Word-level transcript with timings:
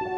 Olá 0.00 0.08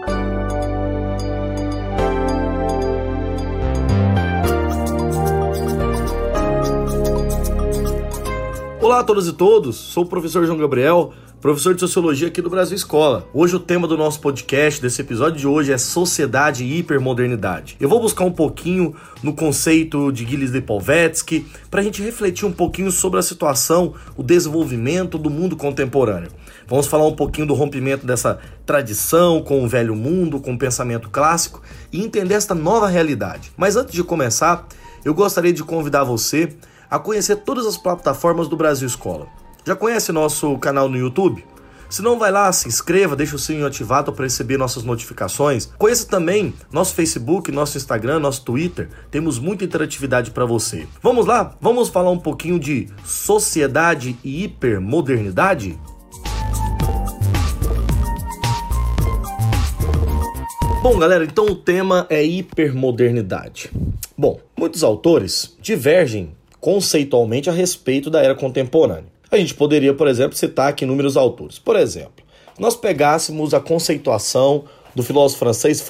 a 9.00 9.04
todas 9.04 9.26
e 9.26 9.32
todos, 9.32 9.74
sou 9.74 10.04
o 10.04 10.06
professor 10.06 10.46
João 10.46 10.56
Gabriel, 10.56 11.12
professor 11.40 11.74
de 11.74 11.80
Sociologia 11.80 12.28
aqui 12.28 12.40
do 12.40 12.48
Brasil 12.48 12.76
Escola. 12.76 13.28
Hoje 13.34 13.56
o 13.56 13.58
tema 13.58 13.88
do 13.88 13.96
nosso 13.96 14.20
podcast, 14.20 14.80
desse 14.80 15.00
episódio 15.00 15.40
de 15.40 15.48
hoje, 15.48 15.72
é 15.72 15.78
Sociedade 15.78 16.62
e 16.62 16.78
Hipermodernidade. 16.78 17.76
Eu 17.80 17.88
vou 17.88 18.00
buscar 18.00 18.22
um 18.22 18.30
pouquinho 18.30 18.94
no 19.20 19.34
conceito 19.34 20.12
de 20.12 20.24
Gilles 20.24 20.52
Lipovetsky 20.52 21.44
para 21.68 21.80
a 21.80 21.82
gente 21.82 22.00
refletir 22.00 22.46
um 22.46 22.52
pouquinho 22.52 22.92
sobre 22.92 23.18
a 23.18 23.22
situação, 23.22 23.94
o 24.16 24.22
desenvolvimento 24.22 25.18
do 25.18 25.28
mundo 25.28 25.56
contemporâneo. 25.56 26.30
Vamos 26.72 26.86
falar 26.86 27.06
um 27.06 27.14
pouquinho 27.14 27.46
do 27.46 27.52
rompimento 27.52 28.06
dessa 28.06 28.38
tradição 28.64 29.42
com 29.42 29.62
o 29.62 29.68
velho 29.68 29.94
mundo, 29.94 30.40
com 30.40 30.54
o 30.54 30.58
pensamento 30.58 31.10
clássico 31.10 31.60
e 31.92 32.02
entender 32.02 32.32
esta 32.32 32.54
nova 32.54 32.88
realidade. 32.88 33.52
Mas 33.58 33.76
antes 33.76 33.92
de 33.92 34.02
começar, 34.02 34.66
eu 35.04 35.12
gostaria 35.12 35.52
de 35.52 35.62
convidar 35.62 36.02
você 36.02 36.56
a 36.90 36.98
conhecer 36.98 37.36
todas 37.36 37.66
as 37.66 37.76
plataformas 37.76 38.48
do 38.48 38.56
Brasil 38.56 38.88
Escola. 38.88 39.26
Já 39.66 39.76
conhece 39.76 40.12
nosso 40.12 40.56
canal 40.56 40.88
no 40.88 40.96
YouTube? 40.96 41.44
Se 41.90 42.00
não, 42.00 42.18
vai 42.18 42.32
lá, 42.32 42.50
se 42.50 42.68
inscreva, 42.68 43.14
deixa 43.14 43.36
o 43.36 43.38
sininho 43.38 43.66
ativado 43.66 44.10
para 44.10 44.24
receber 44.24 44.56
nossas 44.56 44.82
notificações. 44.82 45.66
Conheça 45.76 46.06
também 46.06 46.54
nosso 46.72 46.94
Facebook, 46.94 47.52
nosso 47.52 47.76
Instagram, 47.76 48.18
nosso 48.18 48.46
Twitter. 48.46 48.88
Temos 49.10 49.38
muita 49.38 49.62
interatividade 49.62 50.30
para 50.30 50.46
você. 50.46 50.88
Vamos 51.02 51.26
lá? 51.26 51.54
Vamos 51.60 51.90
falar 51.90 52.10
um 52.10 52.18
pouquinho 52.18 52.58
de 52.58 52.88
sociedade 53.04 54.16
e 54.24 54.44
hipermodernidade? 54.44 55.78
Bom, 60.82 60.98
galera, 60.98 61.22
então 61.22 61.46
o 61.46 61.54
tema 61.54 62.08
é 62.10 62.24
hipermodernidade. 62.24 63.70
Bom, 64.18 64.40
muitos 64.58 64.82
autores 64.82 65.56
divergem 65.60 66.32
conceitualmente 66.58 67.48
a 67.48 67.52
respeito 67.52 68.10
da 68.10 68.20
era 68.20 68.34
contemporânea. 68.34 69.04
A 69.30 69.36
gente 69.36 69.54
poderia, 69.54 69.94
por 69.94 70.08
exemplo, 70.08 70.36
citar 70.36 70.70
aqui 70.70 70.84
inúmeros 70.84 71.16
autores. 71.16 71.56
Por 71.56 71.76
exemplo, 71.76 72.24
nós 72.58 72.74
pegássemos 72.74 73.54
a 73.54 73.60
conceituação 73.60 74.64
do 74.92 75.04
filósofo 75.04 75.38
francês 75.38 75.80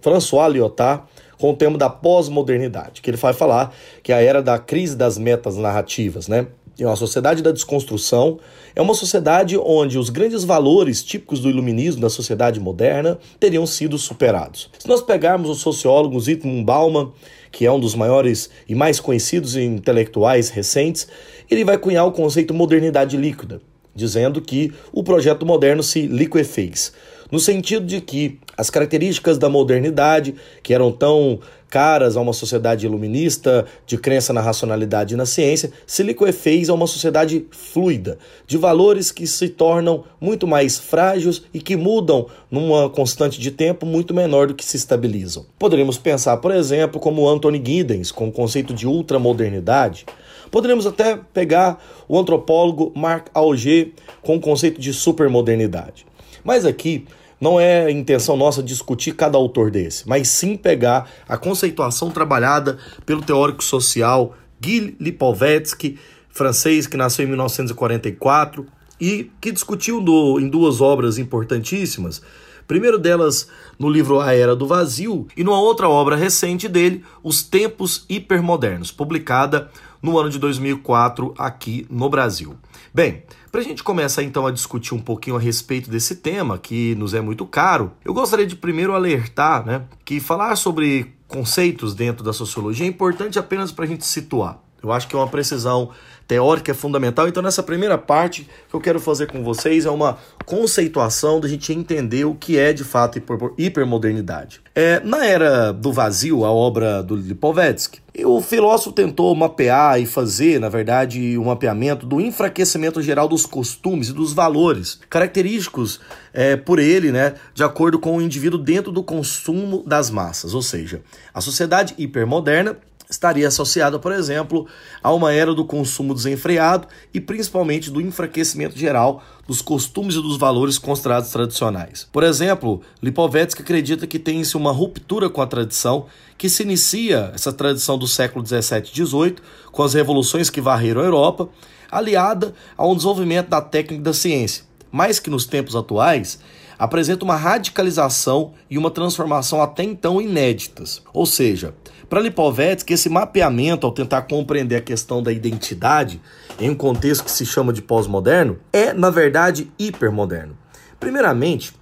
François 0.00 0.50
Lyotard 0.50 1.02
com 1.38 1.50
o 1.50 1.54
tema 1.54 1.76
da 1.76 1.90
pós-modernidade, 1.90 3.02
que 3.02 3.10
ele 3.10 3.18
vai 3.18 3.34
falar 3.34 3.74
que 4.02 4.12
é 4.12 4.16
a 4.16 4.22
era 4.22 4.42
da 4.42 4.58
crise 4.58 4.96
das 4.96 5.18
metas 5.18 5.58
narrativas, 5.58 6.26
né? 6.26 6.46
É 6.80 6.86
uma 6.86 6.94
sociedade 6.94 7.42
da 7.42 7.50
desconstrução, 7.50 8.38
é 8.76 8.80
uma 8.80 8.94
sociedade 8.94 9.58
onde 9.58 9.98
os 9.98 10.10
grandes 10.10 10.44
valores 10.44 11.02
típicos 11.02 11.40
do 11.40 11.50
iluminismo 11.50 12.00
da 12.00 12.08
sociedade 12.08 12.60
moderna 12.60 13.18
teriam 13.40 13.66
sido 13.66 13.98
superados. 13.98 14.70
Se 14.78 14.86
nós 14.86 15.02
pegarmos 15.02 15.50
o 15.50 15.56
sociólogo 15.56 16.20
Zygmunt 16.20 16.64
Bauman, 16.64 17.10
que 17.50 17.66
é 17.66 17.72
um 17.72 17.80
dos 17.80 17.96
maiores 17.96 18.48
e 18.68 18.76
mais 18.76 19.00
conhecidos 19.00 19.56
intelectuais 19.56 20.50
recentes, 20.50 21.08
ele 21.50 21.64
vai 21.64 21.76
cunhar 21.76 22.06
o 22.06 22.12
conceito 22.12 22.54
modernidade 22.54 23.16
líquida, 23.16 23.60
dizendo 23.92 24.40
que 24.40 24.72
o 24.92 25.02
projeto 25.02 25.44
moderno 25.44 25.82
se 25.82 26.02
liquefez, 26.02 26.92
no 27.30 27.38
sentido 27.38 27.86
de 27.86 28.00
que 28.00 28.38
as 28.56 28.70
características 28.70 29.38
da 29.38 29.48
modernidade, 29.48 30.34
que 30.62 30.74
eram 30.74 30.90
tão 30.90 31.38
caras 31.68 32.16
a 32.16 32.20
uma 32.20 32.32
sociedade 32.32 32.86
iluminista, 32.86 33.66
de 33.86 33.98
crença 33.98 34.32
na 34.32 34.40
racionalidade 34.40 35.14
e 35.14 35.16
na 35.16 35.26
ciência, 35.26 35.70
se 35.86 36.02
liquefez 36.02 36.68
a 36.68 36.74
uma 36.74 36.86
sociedade 36.86 37.46
fluida, 37.50 38.18
de 38.46 38.56
valores 38.56 39.12
que 39.12 39.26
se 39.26 39.48
tornam 39.48 40.04
muito 40.20 40.46
mais 40.46 40.78
frágeis 40.78 41.42
e 41.52 41.60
que 41.60 41.76
mudam 41.76 42.26
numa 42.50 42.88
constante 42.88 43.40
de 43.40 43.50
tempo 43.50 43.84
muito 43.84 44.14
menor 44.14 44.46
do 44.46 44.54
que 44.54 44.64
se 44.64 44.76
estabilizam. 44.76 45.44
Poderíamos 45.58 45.98
pensar, 45.98 46.38
por 46.38 46.50
exemplo, 46.50 46.98
como 46.98 47.28
Anthony 47.28 47.62
Giddens, 47.64 48.10
com 48.10 48.28
o 48.28 48.32
conceito 48.32 48.72
de 48.72 48.86
ultramodernidade. 48.86 50.06
Poderíamos 50.50 50.86
até 50.86 51.20
pegar 51.32 51.82
o 52.08 52.18
antropólogo 52.18 52.90
Marc 52.96 53.28
Auger 53.34 53.92
com 54.22 54.36
o 54.36 54.40
conceito 54.40 54.80
de 54.80 54.94
supermodernidade. 54.94 56.06
Mas 56.42 56.64
aqui 56.64 57.04
não 57.40 57.58
é 57.58 57.90
intenção 57.90 58.36
nossa 58.36 58.62
discutir 58.62 59.12
cada 59.12 59.38
autor 59.38 59.70
desse, 59.70 60.08
mas 60.08 60.28
sim 60.28 60.56
pegar 60.56 61.08
a 61.28 61.36
conceituação 61.36 62.10
trabalhada 62.10 62.78
pelo 63.06 63.22
teórico 63.22 63.62
social 63.62 64.34
Guy 64.60 64.96
Lipovetsky, 64.98 65.98
francês 66.28 66.86
que 66.86 66.96
nasceu 66.96 67.24
em 67.24 67.28
1944 67.28 68.66
e 69.00 69.30
que 69.40 69.52
discutiu 69.52 70.00
em 70.40 70.48
duas 70.48 70.80
obras 70.80 71.18
importantíssimas. 71.18 72.20
Primeiro 72.66 72.98
delas 72.98 73.48
no 73.78 73.88
livro 73.88 74.20
A 74.20 74.34
Era 74.34 74.54
do 74.54 74.66
Vazio 74.66 75.26
e 75.36 75.42
numa 75.42 75.58
outra 75.58 75.88
obra 75.88 76.16
recente 76.16 76.68
dele, 76.68 77.02
Os 77.22 77.42
Tempos 77.42 78.04
Hipermodernos, 78.10 78.92
publicada 78.92 79.70
no 80.02 80.18
ano 80.18 80.28
de 80.28 80.38
2004 80.38 81.34
aqui 81.38 81.86
no 81.88 82.10
Brasil. 82.10 82.56
Bem, 82.92 83.22
para 83.50 83.60
a 83.60 83.64
gente 83.64 83.82
começar 83.82 84.22
então 84.22 84.46
a 84.46 84.50
discutir 84.50 84.94
um 84.94 85.00
pouquinho 85.00 85.36
a 85.36 85.40
respeito 85.40 85.90
desse 85.90 86.16
tema, 86.16 86.58
que 86.58 86.94
nos 86.96 87.14
é 87.14 87.20
muito 87.20 87.46
caro, 87.46 87.92
eu 88.04 88.12
gostaria 88.12 88.46
de 88.46 88.56
primeiro 88.56 88.94
alertar 88.94 89.64
né, 89.64 89.82
que 90.04 90.20
falar 90.20 90.56
sobre 90.56 91.14
conceitos 91.26 91.94
dentro 91.94 92.24
da 92.24 92.32
sociologia 92.32 92.86
é 92.86 92.88
importante 92.88 93.38
apenas 93.38 93.70
para 93.70 93.84
a 93.84 93.88
gente 93.88 94.04
situar. 94.04 94.58
Eu 94.82 94.92
acho 94.92 95.08
que 95.08 95.14
é 95.14 95.18
uma 95.18 95.28
precisão 95.28 95.90
teórica 96.28 96.70
é 96.70 96.74
fundamental. 96.74 97.26
Então, 97.26 97.42
nessa 97.42 97.62
primeira 97.62 97.96
parte, 97.96 98.46
que 98.68 98.74
eu 98.74 98.80
quero 98.80 99.00
fazer 99.00 99.26
com 99.26 99.42
vocês 99.42 99.86
é 99.86 99.90
uma 99.90 100.18
conceituação 100.44 101.40
da 101.40 101.48
gente 101.48 101.72
entender 101.72 102.26
o 102.26 102.34
que 102.34 102.58
é 102.58 102.74
de 102.74 102.84
fato 102.84 103.20
hipermodernidade. 103.56 104.60
É, 104.74 105.00
na 105.00 105.24
era 105.24 105.72
do 105.72 105.90
vazio, 105.90 106.44
a 106.44 106.52
obra 106.52 107.02
do 107.02 107.16
Lipovetsky, 107.16 108.00
o 108.24 108.40
filósofo 108.42 108.92
tentou 108.92 109.34
mapear 109.34 110.00
e 110.00 110.06
fazer, 110.06 110.60
na 110.60 110.68
verdade, 110.68 111.38
um 111.38 111.44
mapeamento 111.44 112.04
do 112.04 112.20
enfraquecimento 112.20 113.00
geral 113.00 113.26
dos 113.26 113.46
costumes 113.46 114.08
e 114.08 114.12
dos 114.12 114.32
valores 114.32 115.00
característicos 115.08 116.00
é, 116.32 116.56
por 116.56 116.78
ele, 116.78 117.10
né, 117.10 117.34
de 117.54 117.64
acordo 117.64 117.98
com 117.98 118.16
o 118.16 118.22
indivíduo 118.22 118.58
dentro 118.58 118.92
do 118.92 119.02
consumo 119.02 119.82
das 119.86 120.10
massas. 120.10 120.52
Ou 120.52 120.62
seja, 120.62 121.00
a 121.32 121.40
sociedade 121.40 121.94
hipermoderna 121.96 122.76
estaria 123.08 123.48
associada, 123.48 123.98
por 123.98 124.12
exemplo, 124.12 124.66
a 125.02 125.12
uma 125.12 125.32
era 125.32 125.54
do 125.54 125.64
consumo 125.64 126.14
desenfreado 126.14 126.86
e 127.12 127.20
principalmente 127.20 127.90
do 127.90 128.00
enfraquecimento 128.00 128.78
geral 128.78 129.22
dos 129.46 129.62
costumes 129.62 130.14
e 130.14 130.22
dos 130.22 130.36
valores 130.36 130.78
considerados 130.78 131.30
tradicionais. 131.30 132.06
Por 132.12 132.22
exemplo, 132.22 132.82
Lipovetsky 133.02 133.62
acredita 133.62 134.06
que 134.06 134.18
tem-se 134.18 134.56
uma 134.56 134.72
ruptura 134.72 135.30
com 135.30 135.40
a 135.40 135.46
tradição 135.46 136.06
que 136.36 136.50
se 136.50 136.62
inicia, 136.62 137.32
essa 137.34 137.52
tradição 137.52 137.96
do 137.96 138.06
século 138.06 138.42
17 138.42 138.90
e 138.90 138.94
18, 138.94 139.42
com 139.72 139.82
as 139.82 139.94
revoluções 139.94 140.50
que 140.50 140.60
varreram 140.60 141.00
a 141.00 141.04
Europa, 141.04 141.48
aliada 141.90 142.54
a 142.76 142.86
um 142.86 142.94
desenvolvimento 142.94 143.48
da 143.48 143.62
técnica 143.62 144.02
da 144.02 144.12
ciência, 144.12 144.64
mais 144.92 145.18
que 145.18 145.30
nos 145.30 145.46
tempos 145.46 145.74
atuais, 145.74 146.38
apresenta 146.78 147.24
uma 147.24 147.36
radicalização 147.36 148.52
e 148.70 148.78
uma 148.78 148.90
transformação 148.90 149.60
até 149.60 149.82
então 149.82 150.20
inéditas. 150.20 151.02
Ou 151.12 151.26
seja, 151.26 151.74
para 152.08 152.20
Lipovetsky, 152.20 152.94
esse 152.94 153.08
mapeamento, 153.08 153.86
ao 153.86 153.92
tentar 153.92 154.22
compreender 154.22 154.76
a 154.76 154.80
questão 154.80 155.22
da 155.22 155.32
identidade 155.32 156.20
em 156.58 156.70
um 156.70 156.74
contexto 156.74 157.24
que 157.24 157.30
se 157.30 157.44
chama 157.44 157.72
de 157.72 157.82
pós-moderno, 157.82 158.58
é, 158.72 158.92
na 158.92 159.10
verdade, 159.10 159.70
hipermoderno. 159.78 160.56
Primeiramente, 160.98 161.74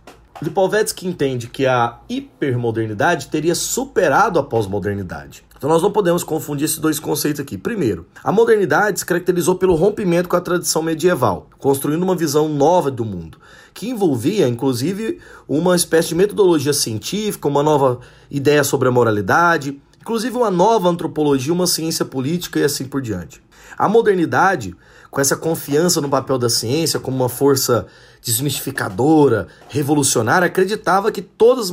Lipovetsky 0.42 1.06
entende 1.06 1.46
que 1.46 1.66
a 1.66 1.98
hipermodernidade 2.08 3.28
teria 3.28 3.54
superado 3.54 4.38
a 4.38 4.42
pós-modernidade. 4.42 5.44
Então 5.56 5.70
nós 5.70 5.80
não 5.80 5.90
podemos 5.90 6.22
confundir 6.22 6.66
esses 6.66 6.78
dois 6.78 7.00
conceitos 7.00 7.40
aqui. 7.40 7.56
Primeiro, 7.56 8.06
a 8.22 8.30
modernidade 8.30 8.98
se 8.98 9.06
caracterizou 9.06 9.54
pelo 9.54 9.74
rompimento 9.74 10.28
com 10.28 10.36
a 10.36 10.40
tradição 10.40 10.82
medieval, 10.82 11.48
construindo 11.58 12.02
uma 12.02 12.14
visão 12.14 12.48
nova 12.48 12.90
do 12.90 13.04
mundo, 13.04 13.38
que 13.76 13.90
envolvia, 13.90 14.48
inclusive, 14.48 15.18
uma 15.46 15.76
espécie 15.76 16.08
de 16.08 16.14
metodologia 16.14 16.72
científica, 16.72 17.46
uma 17.46 17.62
nova 17.62 18.00
ideia 18.30 18.64
sobre 18.64 18.88
a 18.88 18.90
moralidade, 18.90 19.78
inclusive 20.00 20.34
uma 20.34 20.50
nova 20.50 20.88
antropologia, 20.88 21.52
uma 21.52 21.66
ciência 21.66 22.02
política 22.02 22.58
e 22.58 22.64
assim 22.64 22.86
por 22.86 23.02
diante. 23.02 23.42
A 23.76 23.86
modernidade, 23.86 24.74
com 25.10 25.20
essa 25.20 25.36
confiança 25.36 26.00
no 26.00 26.08
papel 26.08 26.38
da 26.38 26.48
ciência 26.48 26.98
como 26.98 27.18
uma 27.18 27.28
força 27.28 27.86
desmistificadora, 28.22 29.46
revolucionária, 29.68 30.46
acreditava 30.46 31.12
que 31.12 31.20
todas 31.20 31.70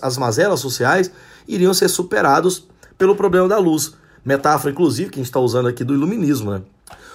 as 0.00 0.16
mazelas 0.16 0.58
sociais 0.58 1.10
iriam 1.46 1.74
ser 1.74 1.88
superadas 1.88 2.66
pelo 2.96 3.14
problema 3.14 3.46
da 3.46 3.58
luz. 3.58 3.92
Metáfora, 4.24 4.72
inclusive, 4.72 5.10
que 5.10 5.16
a 5.16 5.22
gente 5.22 5.26
está 5.26 5.40
usando 5.40 5.68
aqui 5.68 5.84
do 5.84 5.92
iluminismo. 5.92 6.50
Né? 6.50 6.62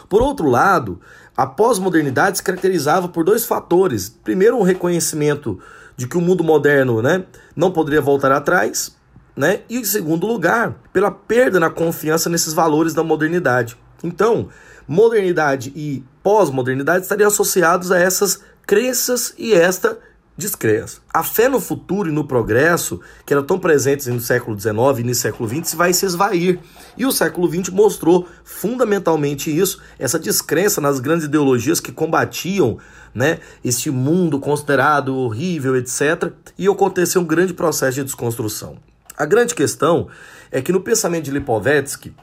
Por 0.08 0.22
outro 0.22 0.48
lado, 0.48 1.02
a 1.38 1.46
pós-modernidade 1.46 2.40
se 2.40 2.44
caracterizava 2.44 3.08
por 3.08 3.24
dois 3.24 3.46
fatores. 3.46 4.10
Primeiro, 4.10 4.58
um 4.58 4.64
reconhecimento 4.64 5.60
de 5.96 6.08
que 6.08 6.18
o 6.18 6.22
mundo 6.22 6.44
moderno 6.44 7.00
né, 7.00 7.26
não 7.56 7.72
poderia 7.72 8.02
voltar 8.02 8.32
atrás, 8.32 8.98
né? 9.36 9.62
E 9.70 9.78
em 9.78 9.84
segundo 9.84 10.26
lugar, 10.26 10.76
pela 10.92 11.12
perda 11.12 11.60
na 11.60 11.70
confiança 11.70 12.28
nesses 12.28 12.54
valores 12.54 12.96
da 12.96 13.04
modernidade. 13.04 13.78
Então, 14.04 14.50
modernidade 14.88 15.72
e 15.76 16.04
pós-modernidade 16.24 17.04
estariam 17.04 17.28
associados 17.28 17.92
a 17.92 18.00
essas 18.00 18.42
crenças 18.66 19.36
e 19.38 19.54
esta 19.54 20.00
descrença. 20.38 21.00
A 21.12 21.24
fé 21.24 21.50
no 21.50 21.60
futuro 21.60 22.10
e 22.10 22.12
no 22.12 22.24
progresso, 22.24 23.02
que 23.26 23.34
eram 23.34 23.44
tão 23.44 23.58
presentes 23.58 24.06
no 24.08 24.20
século 24.20 24.58
XIX 24.58 24.76
e 25.00 25.04
no 25.04 25.16
século 25.16 25.50
XX, 25.50 25.74
vai 25.74 25.92
se 25.94 26.06
esvair. 26.06 26.60
E 26.96 27.06
o 27.06 27.12
século 27.12 27.50
XX 27.50 27.70
mostrou 27.70 28.28
fundamentalmente 28.44 29.56
isso, 29.56 29.82
essa 29.98 30.20
descrença 30.20 30.80
nas 30.80 31.00
grandes 31.00 31.26
ideologias 31.26 31.80
que 31.80 31.92
combatiam 31.92 32.78
né, 33.14 33.40
este 33.66 33.90
mundo 33.90 34.40
considerado 34.40 35.16
horrível, 35.16 35.76
etc. 35.76 36.32
E 36.58 36.68
aconteceu 36.68 37.22
um 37.22 37.26
grande 37.26 37.54
processo 37.54 37.96
de 37.96 38.04
desconstrução. 38.04 38.78
A 39.18 39.26
grande 39.26 39.56
questão 39.56 40.08
é 40.52 40.62
que 40.62 40.72
no 40.72 40.80
pensamento 40.80 41.26
de 41.26 41.32
Lipovetsky, 41.32 42.14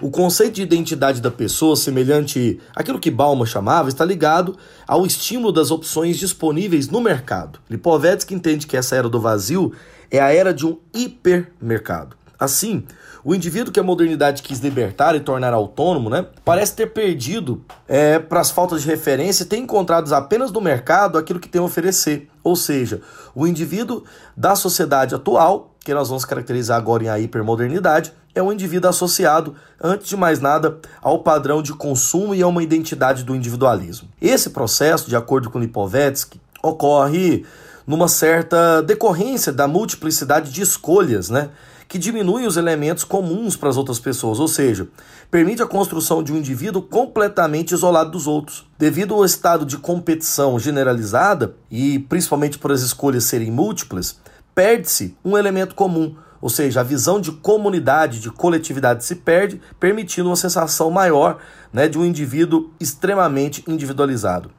o 0.00 0.10
conceito 0.10 0.54
de 0.54 0.62
identidade 0.62 1.20
da 1.20 1.30
pessoa, 1.30 1.76
semelhante 1.76 2.60
àquilo 2.74 2.98
que 2.98 3.10
Bauman 3.10 3.46
chamava, 3.46 3.88
está 3.88 4.04
ligado 4.04 4.56
ao 4.86 5.06
estímulo 5.06 5.52
das 5.52 5.70
opções 5.70 6.18
disponíveis 6.18 6.88
no 6.88 7.00
mercado. 7.00 7.58
Lipovetsky 7.70 8.34
entende 8.34 8.66
que 8.66 8.76
essa 8.76 8.96
era 8.96 9.08
do 9.08 9.20
vazio 9.20 9.72
é 10.10 10.20
a 10.20 10.32
era 10.32 10.52
de 10.52 10.66
um 10.66 10.78
hipermercado. 10.92 12.16
Assim, 12.38 12.84
o 13.24 13.34
indivíduo 13.34 13.72
que 13.72 13.80
a 13.80 13.82
modernidade 13.82 14.42
quis 14.42 14.58
libertar 14.58 15.14
e 15.14 15.20
tornar 15.20 15.54
autônomo, 15.54 16.10
né, 16.10 16.26
parece 16.44 16.74
ter 16.74 16.88
perdido 16.88 17.64
é, 17.88 18.18
para 18.18 18.40
as 18.40 18.50
faltas 18.50 18.82
de 18.82 18.88
referência 18.88 19.44
e 19.44 19.46
ter 19.46 19.56
encontrado 19.56 20.12
apenas 20.12 20.52
no 20.52 20.60
mercado 20.60 21.16
aquilo 21.16 21.40
que 21.40 21.48
tem 21.48 21.60
a 21.60 21.64
oferecer. 21.64 22.28
Ou 22.42 22.54
seja, 22.56 23.00
o 23.34 23.46
indivíduo 23.46 24.04
da 24.36 24.54
sociedade 24.54 25.14
atual, 25.14 25.74
que 25.82 25.94
nós 25.94 26.08
vamos 26.08 26.24
caracterizar 26.24 26.76
agora 26.76 27.04
em 27.04 27.08
a 27.08 27.18
hipermodernidade, 27.18 28.12
é 28.34 28.42
um 28.42 28.52
indivíduo 28.52 28.90
associado, 28.90 29.54
antes 29.80 30.08
de 30.08 30.16
mais 30.16 30.40
nada, 30.40 30.78
ao 31.00 31.20
padrão 31.20 31.62
de 31.62 31.72
consumo 31.72 32.34
e 32.34 32.42
a 32.42 32.46
uma 32.46 32.62
identidade 32.62 33.22
do 33.22 33.34
individualismo. 33.34 34.08
Esse 34.20 34.50
processo, 34.50 35.08
de 35.08 35.16
acordo 35.16 35.50
com 35.50 35.58
Lipovetsky, 35.58 36.40
ocorre 36.62 37.44
numa 37.86 38.08
certa 38.08 38.82
decorrência 38.82 39.52
da 39.52 39.68
multiplicidade 39.68 40.50
de 40.50 40.62
escolhas, 40.62 41.28
né? 41.30 41.50
Que 41.86 41.98
diminui 41.98 42.46
os 42.46 42.56
elementos 42.56 43.04
comuns 43.04 43.56
para 43.56 43.68
as 43.68 43.76
outras 43.76 44.00
pessoas, 44.00 44.40
ou 44.40 44.48
seja, 44.48 44.88
permite 45.30 45.62
a 45.62 45.66
construção 45.66 46.22
de 46.22 46.32
um 46.32 46.36
indivíduo 46.38 46.80
completamente 46.80 47.72
isolado 47.72 48.10
dos 48.10 48.26
outros. 48.26 48.66
Devido 48.78 49.14
ao 49.14 49.24
estado 49.24 49.66
de 49.66 49.76
competição 49.76 50.58
generalizada, 50.58 51.54
e 51.70 51.98
principalmente 51.98 52.58
por 52.58 52.72
as 52.72 52.80
escolhas 52.80 53.24
serem 53.24 53.50
múltiplas, 53.50 54.18
perde-se 54.54 55.14
um 55.22 55.36
elemento 55.36 55.74
comum, 55.74 56.16
ou 56.44 56.50
seja, 56.50 56.80
a 56.80 56.82
visão 56.82 57.18
de 57.18 57.32
comunidade, 57.32 58.20
de 58.20 58.30
coletividade 58.30 59.02
se 59.02 59.14
perde, 59.14 59.58
permitindo 59.80 60.28
uma 60.28 60.36
sensação 60.36 60.90
maior 60.90 61.38
né, 61.72 61.88
de 61.88 61.98
um 61.98 62.04
indivíduo 62.04 62.70
extremamente 62.78 63.64
individualizado. 63.66 64.50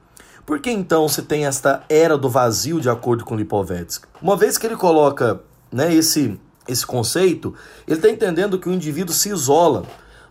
Por 0.48 0.60
que 0.60 0.72
então 0.72 1.08
se 1.08 1.22
tem 1.22 1.46
esta 1.46 1.84
era 1.88 2.18
do 2.18 2.28
vazio, 2.28 2.82
de 2.82 2.90
acordo 2.90 3.24
com 3.24 3.36
Lipovetsky? 3.36 4.08
Uma 4.20 4.36
vez 4.36 4.58
que 4.58 4.66
ele 4.66 4.76
coloca 4.76 5.40
né, 5.72 5.94
esse, 5.94 6.40
esse 6.68 6.84
conceito, 6.84 7.54
ele 7.88 7.98
está 7.98 8.10
entendendo 8.10 8.58
que 8.58 8.68
o 8.68 8.74
indivíduo 8.74 9.14
se 9.14 9.30
isola 9.30 9.84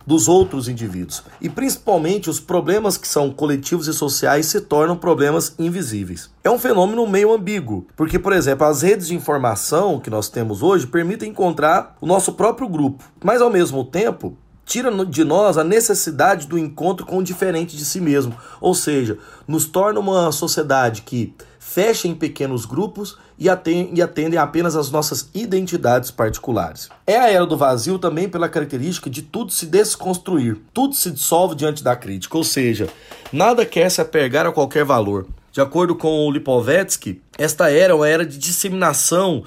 dos 0.05 0.27
outros 0.27 0.67
indivíduos. 0.67 1.23
E 1.41 1.49
principalmente 1.49 2.29
os 2.29 2.39
problemas 2.39 2.97
que 2.97 3.07
são 3.07 3.31
coletivos 3.31 3.87
e 3.87 3.93
sociais 3.93 4.45
se 4.45 4.61
tornam 4.61 4.95
problemas 4.95 5.55
invisíveis. 5.57 6.29
É 6.43 6.49
um 6.49 6.59
fenômeno 6.59 7.07
meio 7.07 7.33
ambíguo, 7.33 7.87
porque, 7.95 8.19
por 8.19 8.33
exemplo, 8.33 8.65
as 8.65 8.81
redes 8.81 9.07
de 9.07 9.15
informação 9.15 9.99
que 9.99 10.09
nós 10.09 10.29
temos 10.29 10.61
hoje 10.61 10.87
permitem 10.87 11.29
encontrar 11.29 11.95
o 11.99 12.05
nosso 12.05 12.33
próprio 12.33 12.67
grupo, 12.67 13.03
mas 13.23 13.41
ao 13.41 13.49
mesmo 13.49 13.83
tempo 13.83 14.37
tira 14.65 14.91
de 15.05 15.23
nós 15.23 15.57
a 15.57 15.63
necessidade 15.63 16.47
do 16.47 16.57
encontro 16.57 17.05
com 17.05 17.19
o 17.19 17.23
diferente 17.23 17.77
de 17.77 17.85
si 17.85 18.01
mesmo, 18.01 18.35
ou 18.59 18.73
seja, 18.73 19.17
nos 19.47 19.65
torna 19.65 19.99
uma 19.99 20.31
sociedade 20.31 21.03
que 21.03 21.33
fecha 21.67 22.07
em 22.07 22.13
pequenos 22.13 22.63
grupos 22.63 23.17
e 23.39 23.49
atendem 23.49 24.37
apenas 24.37 24.75
às 24.75 24.91
nossas 24.91 25.29
identidades 25.33 26.11
particulares. 26.11 26.89
É 27.07 27.17
a 27.17 27.29
era 27.29 27.45
do 27.45 27.57
vazio 27.57 27.97
também 27.97 28.29
pela 28.29 28.47
característica 28.47 29.09
de 29.09 29.23
tudo 29.23 29.51
se 29.51 29.65
desconstruir, 29.65 30.57
tudo 30.71 30.93
se 30.93 31.09
dissolve 31.09 31.55
diante 31.55 31.83
da 31.83 31.95
crítica, 31.95 32.37
ou 32.37 32.43
seja, 32.43 32.87
nada 33.33 33.65
quer 33.65 33.89
se 33.89 33.99
apegar 33.99 34.45
a 34.45 34.51
qualquer 34.51 34.85
valor. 34.85 35.25
De 35.51 35.59
acordo 35.59 35.95
com 35.95 36.27
o 36.27 36.31
Lipovetsky, 36.31 37.21
esta 37.37 37.69
era 37.69 37.91
é 37.91 37.95
uma 37.95 38.07
era 38.07 38.25
de 38.25 38.37
disseminação 38.37 39.43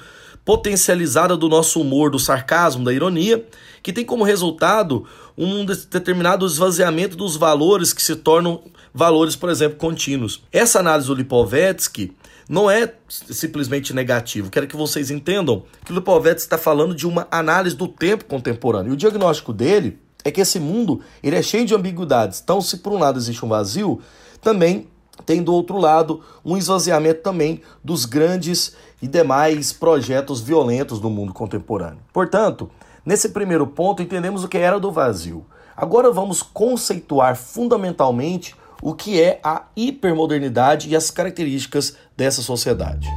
potencializada 0.49 1.37
do 1.37 1.47
nosso 1.47 1.79
humor, 1.79 2.09
do 2.09 2.17
sarcasmo, 2.17 2.83
da 2.83 2.91
ironia, 2.91 3.45
que 3.83 3.93
tem 3.93 4.03
como 4.03 4.23
resultado 4.23 5.05
um 5.37 5.63
determinado 5.63 6.43
esvaziamento 6.43 7.15
dos 7.15 7.35
valores 7.35 7.93
que 7.93 8.01
se 8.01 8.15
tornam 8.15 8.63
valores, 8.91 9.35
por 9.35 9.51
exemplo, 9.51 9.77
contínuos. 9.77 10.41
Essa 10.51 10.79
análise 10.79 11.07
do 11.07 11.13
Lipovetsky 11.13 12.15
não 12.49 12.67
é 12.67 12.91
simplesmente 13.07 13.93
negativo. 13.93 14.49
Quero 14.49 14.65
que 14.65 14.75
vocês 14.75 15.11
entendam 15.11 15.65
que 15.85 15.91
o 15.91 15.95
Lipovetsky 15.95 16.47
está 16.47 16.57
falando 16.57 16.95
de 16.95 17.05
uma 17.05 17.27
análise 17.29 17.75
do 17.75 17.87
tempo 17.87 18.25
contemporâneo. 18.25 18.89
E 18.89 18.93
o 18.93 18.97
diagnóstico 18.97 19.53
dele 19.53 19.99
é 20.25 20.31
que 20.31 20.41
esse 20.41 20.59
mundo 20.59 20.99
ele 21.21 21.35
é 21.35 21.43
cheio 21.43 21.63
de 21.63 21.75
ambiguidades. 21.75 22.41
Então, 22.43 22.59
se 22.59 22.77
por 22.77 22.91
um 22.91 22.97
lado 22.97 23.19
existe 23.19 23.45
um 23.45 23.49
vazio, 23.49 24.01
também 24.41 24.87
tem 25.29 25.43
do 25.43 25.53
outro 25.53 25.77
lado 25.77 26.21
um 26.43 26.57
esvaziamento 26.57 27.21
também 27.21 27.61
dos 27.83 28.03
grandes 28.03 28.75
e 28.99 29.07
demais 29.07 29.71
projetos 29.71 30.41
violentos 30.41 30.99
do 30.99 31.07
mundo 31.07 31.35
contemporâneo. 31.35 31.99
Portanto, 32.11 32.67
nesse 33.05 33.29
primeiro 33.29 33.67
ponto 33.67 34.01
entendemos 34.01 34.43
o 34.43 34.47
que 34.47 34.57
era 34.57 34.79
do 34.79 34.91
vazio. 34.91 35.45
Agora 35.77 36.11
vamos 36.11 36.41
conceituar 36.41 37.35
fundamentalmente 37.35 38.55
o 38.81 38.95
que 38.95 39.21
é 39.21 39.39
a 39.43 39.65
hipermodernidade 39.75 40.89
e 40.89 40.95
as 40.95 41.11
características 41.11 41.95
dessa 42.17 42.41
sociedade. 42.41 43.07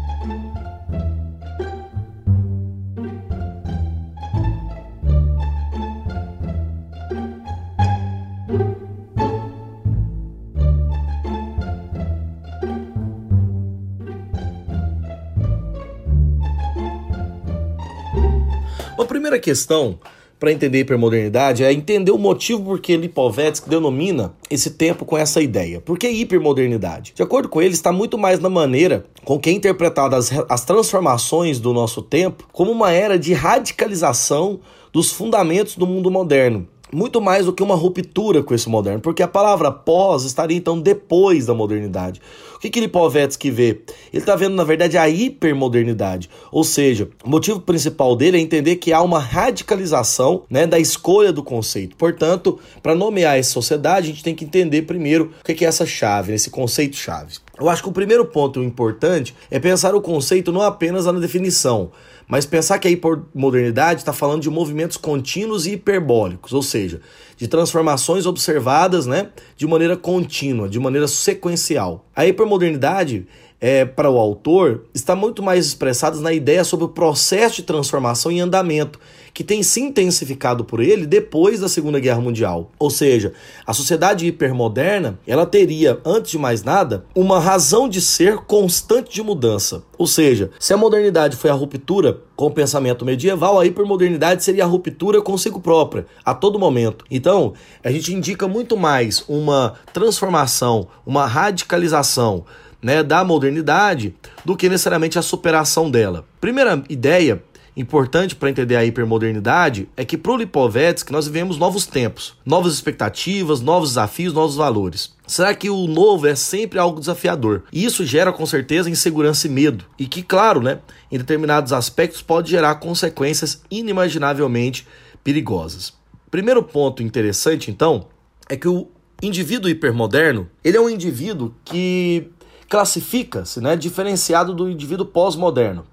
Primeira 19.33 19.39
questão 19.39 19.99
para 20.39 20.53
entender 20.53 20.81
hipermodernidade 20.81 21.63
é 21.63 21.73
entender 21.73 22.11
o 22.11 22.19
motivo 22.19 22.65
por 22.65 22.81
que 22.81 22.97
Lipovetsky 22.97 23.71
denomina 23.71 24.35
esse 24.51 24.71
tempo 24.71 25.05
com 25.05 25.17
essa 25.17 25.41
ideia. 25.41 25.81
Por 25.81 25.97
que 25.97 26.09
hipermodernidade? 26.09 27.13
De 27.15 27.23
acordo 27.23 27.49
com 27.49 27.63
ele, 27.63 27.73
está 27.73 27.93
muito 27.93 28.19
mais 28.19 28.41
na 28.41 28.51
maneira 28.51 29.05
com 29.25 29.39
que 29.39 29.49
é 29.49 29.53
interpretada 29.53 30.17
as, 30.17 30.33
as 30.49 30.65
transformações 30.65 31.61
do 31.61 31.73
nosso 31.73 32.03
tempo 32.03 32.49
como 32.53 32.73
uma 32.73 32.91
era 32.91 33.19
de 33.19 33.33
radicalização 33.33 34.61
dos 34.93 35.13
fundamentos 35.13 35.77
do 35.77 35.87
mundo 35.87 36.11
moderno 36.11 36.67
muito 36.93 37.21
mais 37.21 37.47
do 37.47 37.53
que 37.53 37.63
uma 37.63 37.75
ruptura 37.75 38.43
com 38.43 38.55
esse 38.55 38.69
moderno, 38.69 39.01
porque 39.01 39.23
a 39.23 39.29
palavra 39.29 39.71
pós 39.71 40.25
estaria 40.25 40.57
então 40.57 40.79
depois 40.79 41.47
da 41.47 41.55
modernidade. 41.55 42.21
O 42.55 42.59
que, 42.59 42.71
que 42.71 42.81
Lipovetsky 42.81 43.51
vê? 43.51 43.81
Ele 44.13 44.23
está 44.23 44.37
vendo, 44.37 44.55
na 44.55 44.63
verdade, 44.63 44.97
a 44.97 45.09
hipermodernidade, 45.09 46.31
ou 46.53 46.63
seja, 46.63 47.09
o 47.25 47.29
motivo 47.29 47.61
principal 47.61 48.15
dele 48.15 48.37
é 48.37 48.41
entender 48.41 48.77
que 48.77 48.93
há 48.93 49.01
uma 49.03 49.19
radicalização 49.19 50.45
né, 50.49 50.67
da 50.67 50.79
escolha 50.79 51.33
do 51.33 51.43
conceito. 51.43 51.97
Portanto, 51.97 52.61
para 52.83 52.95
nomear 52.95 53.37
essa 53.37 53.51
sociedade, 53.51 54.07
a 54.07 54.11
gente 54.13 54.23
tem 54.23 54.35
que 54.35 54.45
entender 54.45 54.83
primeiro 54.83 55.33
o 55.41 55.45
que, 55.45 55.55
que 55.55 55.65
é 55.65 55.69
essa 55.69 55.87
chave, 55.87 56.35
esse 56.35 56.51
conceito-chave. 56.51 57.39
Eu 57.59 57.69
acho 57.69 57.83
que 57.83 57.89
o 57.89 57.93
primeiro 57.93 58.25
ponto 58.25 58.63
importante 58.63 59.35
é 59.51 59.59
pensar 59.59 59.95
o 59.95 60.01
conceito 60.01 60.53
não 60.53 60.63
apenas 60.63 61.07
na 61.07 61.13
definição, 61.13 61.91
mas 62.27 62.47
pensar 62.47 62.79
que 62.79 62.89
a 62.89 62.91
hipermodernidade 62.91 64.01
está 64.01 64.13
falando 64.13 64.43
de 64.43 64.51
movimentos 64.51 64.97
contínuos 64.97 65.67
e 65.67 65.73
hiperbólicos, 65.73 66.53
ou 66.53 66.63
seja, 66.63 67.01
de 67.37 67.49
transformações 67.49 68.27
observadas 68.27 69.07
né, 69.07 69.31
de 69.57 69.67
maneira 69.67 69.97
contínua, 69.97 70.69
de 70.69 70.79
maneira 70.79 71.09
sequencial. 71.09 72.07
A 72.15 72.27
hipermodernidade 72.27 73.27
é, 73.63 73.85
para 73.85 74.11
o 74.11 74.19
autor, 74.19 74.87
está 74.93 75.15
muito 75.15 75.41
mais 75.41 75.65
expressadas 75.65 76.21
na 76.21 76.33
ideia 76.33 76.65
sobre 76.65 76.85
o 76.85 76.89
processo 76.89 77.57
de 77.57 77.63
transformação 77.63 78.33
em 78.33 78.41
andamento, 78.41 78.99
que 79.33 79.45
tem 79.45 79.63
se 79.63 79.81
intensificado 79.81 80.65
por 80.65 80.81
ele 80.81 81.07
depois 81.07 81.61
da 81.61 81.69
Segunda 81.69 82.01
Guerra 82.01 82.21
Mundial. 82.21 82.73
Ou 82.77 82.91
seja, 82.91 83.33
a 83.65 83.73
sociedade 83.73 84.27
hipermoderna, 84.27 85.17
ela 85.25 85.47
teria, 85.47 86.01
antes 86.05 86.33
de 86.33 86.39
mais 86.39 86.65
nada, 86.65 87.05
uma 87.15 87.39
razão 87.39 87.89
de 87.89 88.01
ser 88.01 88.39
constante 88.39 89.15
de 89.15 89.23
mudança. 89.23 89.85
Ou 89.97 90.09
seja, 90.09 90.51
se 90.59 90.75
a 90.75 90.77
modernidade 90.77 91.37
foi 91.37 91.49
a 91.49 91.55
ruptura 91.55 92.21
com 92.35 92.47
o 92.47 92.51
pensamento 92.51 93.05
medieval, 93.05 93.61
a 93.61 93.65
hipermodernidade 93.65 94.43
seria 94.43 94.65
a 94.65 94.67
ruptura 94.67 95.23
consigo 95.23 95.61
própria, 95.61 96.05
a 96.25 96.35
todo 96.35 96.59
momento. 96.59 97.05
Então, 97.09 97.53
a 97.85 97.93
gente 97.93 98.13
indica 98.13 98.49
muito 98.49 98.77
mais 98.77 99.25
uma 99.29 99.75
transformação, 99.93 100.89
uma 101.07 101.27
radicalização 101.27 102.45
né, 102.83 103.03
da 103.03 103.25
modernidade 103.25 104.15
do 104.45 104.57
que 104.57 104.69
necessariamente 104.69 105.19
a 105.19 105.23
superação 105.23 105.91
dela. 105.91 106.27
Primeira 106.41 106.83
ideia 106.89 107.43
importante 107.77 108.37
para 108.37 108.51
entender 108.51 108.77
a 108.77 108.85
hipermodernidade 108.85 109.89
é 109.97 110.05
que 110.05 110.19
para 110.19 110.33
o 110.33 110.37
Lipovetsky 110.37 111.13
nós 111.13 111.27
vivemos 111.27 111.57
novos 111.57 111.87
tempos, 111.87 112.35
novas 112.45 112.75
expectativas, 112.75 113.61
novos 113.61 113.91
desafios, 113.91 114.35
novos 114.35 114.57
valores. 114.57 115.15
Será 115.27 115.55
que 115.55 115.71
o 115.71 115.87
novo 115.87 116.27
é 116.27 116.35
sempre 116.35 116.79
algo 116.79 117.01
desafiador? 117.01 117.65
E 117.73 117.85
isso 117.85 118.05
gera 118.05 118.33
com 118.33 118.45
certeza 118.45 118.91
insegurança 118.91 119.47
e 119.47 119.51
medo. 119.51 119.85
E 119.99 120.07
que, 120.07 120.23
claro, 120.23 120.61
né, 120.61 120.81
em 121.11 121.17
determinados 121.17 121.73
aspectos 121.73 122.21
pode 122.21 122.51
gerar 122.51 122.75
consequências 122.75 123.63
inimaginavelmente 123.71 124.87
perigosas. 125.25 125.95
Primeiro 126.31 126.63
ponto 126.63 127.03
interessante, 127.03 127.71
então, 127.71 128.07
é 128.49 128.57
que 128.57 128.69
o 128.69 128.89
indivíduo 129.23 129.71
hipermoderno, 129.71 130.49
ele 130.65 130.77
é 130.77 130.81
um 130.81 130.91
indivíduo 130.91 131.55
que 131.65 132.29
classifica-se, 132.73 133.61
né, 133.61 133.77
diferenciado 133.77 134.55
do 134.55 134.67
indivíduo 134.67 135.05
pós-moderno. 135.05 135.85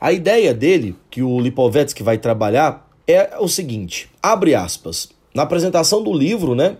A 0.00 0.12
ideia 0.12 0.54
dele, 0.54 0.96
que 1.10 1.22
o 1.22 1.38
Lipovetsky 1.38 2.02
vai 2.02 2.16
trabalhar, 2.16 2.88
é 3.06 3.36
o 3.38 3.46
seguinte: 3.46 4.08
abre 4.22 4.54
aspas. 4.54 5.10
Na 5.34 5.42
apresentação 5.42 6.02
do 6.02 6.10
livro, 6.10 6.54
né, 6.54 6.78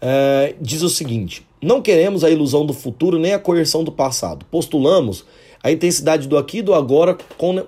é, 0.00 0.54
diz 0.58 0.80
o 0.80 0.88
seguinte: 0.88 1.46
não 1.62 1.82
queremos 1.82 2.24
a 2.24 2.30
ilusão 2.30 2.64
do 2.64 2.72
futuro 2.72 3.18
nem 3.18 3.34
a 3.34 3.38
coerção 3.38 3.84
do 3.84 3.92
passado. 3.92 4.46
Postulamos 4.50 5.26
a 5.62 5.70
intensidade 5.70 6.26
do 6.26 6.38
aqui 6.38 6.58
e 6.58 6.62
do 6.62 6.72
agora 6.72 7.18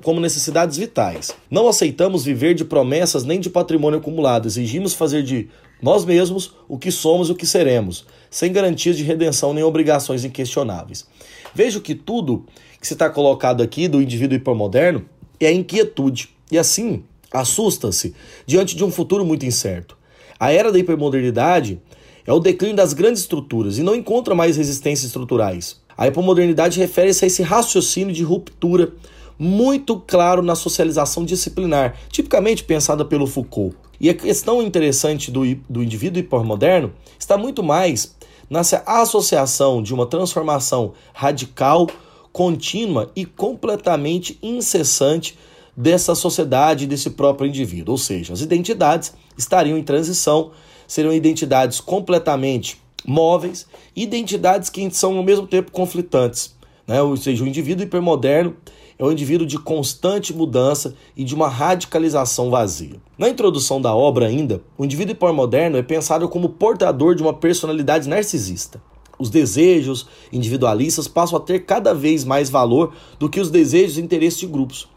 como 0.02 0.20
necessidades 0.20 0.78
vitais. 0.78 1.36
Não 1.50 1.68
aceitamos 1.68 2.24
viver 2.24 2.54
de 2.54 2.64
promessas 2.64 3.22
nem 3.22 3.38
de 3.38 3.50
patrimônio 3.50 3.98
acumulado. 3.98 4.46
Exigimos 4.46 4.94
fazer 4.94 5.22
de 5.22 5.50
nós 5.82 6.06
mesmos 6.06 6.54
o 6.66 6.78
que 6.78 6.90
somos 6.90 7.28
e 7.28 7.32
o 7.32 7.34
que 7.34 7.46
seremos, 7.46 8.06
sem 8.30 8.52
garantias 8.52 8.96
de 8.96 9.02
redenção 9.02 9.52
nem 9.52 9.64
obrigações 9.64 10.24
inquestionáveis. 10.24 11.06
Vejo 11.54 11.80
que 11.80 11.94
tudo 11.94 12.44
que 12.80 12.86
se 12.86 12.92
está 12.94 13.10
colocado 13.10 13.62
aqui 13.62 13.88
do 13.88 14.00
indivíduo 14.00 14.36
hipermoderno 14.36 15.04
é 15.40 15.52
inquietude. 15.52 16.30
E 16.50 16.58
assim, 16.58 17.04
assusta-se 17.32 18.14
diante 18.46 18.76
de 18.76 18.84
um 18.84 18.90
futuro 18.90 19.24
muito 19.24 19.44
incerto. 19.44 19.96
A 20.38 20.52
era 20.52 20.70
da 20.70 20.78
hipermodernidade 20.78 21.80
é 22.26 22.32
o 22.32 22.38
declínio 22.38 22.76
das 22.76 22.92
grandes 22.92 23.22
estruturas 23.22 23.78
e 23.78 23.82
não 23.82 23.94
encontra 23.94 24.34
mais 24.34 24.56
resistências 24.56 25.06
estruturais. 25.06 25.80
A 25.96 26.06
hipermodernidade 26.06 26.78
refere-se 26.78 27.24
a 27.24 27.26
esse 27.26 27.42
raciocínio 27.42 28.14
de 28.14 28.22
ruptura 28.22 28.92
muito 29.38 29.98
claro 30.00 30.42
na 30.42 30.54
socialização 30.54 31.24
disciplinar, 31.24 31.96
tipicamente 32.10 32.64
pensada 32.64 33.04
pelo 33.04 33.26
Foucault. 33.26 33.76
E 34.00 34.08
a 34.08 34.14
questão 34.14 34.62
interessante 34.62 35.30
do, 35.30 35.42
do 35.68 35.82
indivíduo 35.82 36.20
hipermoderno 36.20 36.92
está 37.18 37.36
muito 37.36 37.62
mais 37.62 38.16
nessa 38.48 38.82
associação 38.86 39.82
de 39.82 39.92
uma 39.92 40.06
transformação 40.06 40.92
radical, 41.12 41.86
contínua 42.32 43.10
e 43.16 43.24
completamente 43.24 44.38
incessante 44.42 45.38
dessa 45.76 46.14
sociedade, 46.14 46.86
desse 46.86 47.10
próprio 47.10 47.48
indivíduo. 47.48 47.92
Ou 47.92 47.98
seja, 47.98 48.32
as 48.32 48.40
identidades 48.40 49.12
estariam 49.36 49.78
em 49.78 49.82
transição, 49.82 50.50
seriam 50.86 51.12
identidades 51.12 51.80
completamente 51.80 52.80
móveis, 53.06 53.66
identidades 53.94 54.68
que 54.68 54.90
são 54.90 55.16
ao 55.16 55.22
mesmo 55.22 55.46
tempo 55.46 55.70
conflitantes. 55.70 56.56
Né? 56.88 57.02
Ou 57.02 57.16
seja, 57.16 57.44
o 57.44 57.46
indivíduo 57.46 57.84
hipermoderno 57.84 58.56
é 58.98 59.04
um 59.04 59.12
indivíduo 59.12 59.46
de 59.46 59.58
constante 59.58 60.32
mudança 60.32 60.94
e 61.14 61.22
de 61.22 61.34
uma 61.34 61.48
radicalização 61.48 62.50
vazia. 62.50 62.96
Na 63.16 63.28
introdução 63.28 63.80
da 63.80 63.94
obra, 63.94 64.26
ainda, 64.26 64.62
o 64.76 64.84
indivíduo 64.84 65.12
hipermoderno 65.12 65.76
é 65.76 65.82
pensado 65.82 66.28
como 66.28 66.48
portador 66.48 67.14
de 67.14 67.22
uma 67.22 67.34
personalidade 67.34 68.08
narcisista. 68.08 68.82
Os 69.18 69.30
desejos 69.30 70.06
individualistas 70.32 71.06
passam 71.06 71.38
a 71.38 71.40
ter 71.40 71.64
cada 71.64 71.92
vez 71.92 72.24
mais 72.24 72.48
valor 72.48 72.92
do 73.18 73.28
que 73.28 73.40
os 73.40 73.50
desejos 73.50 73.98
e 73.98 74.00
interesses 74.00 74.38
de 74.38 74.46
grupos. 74.46 74.88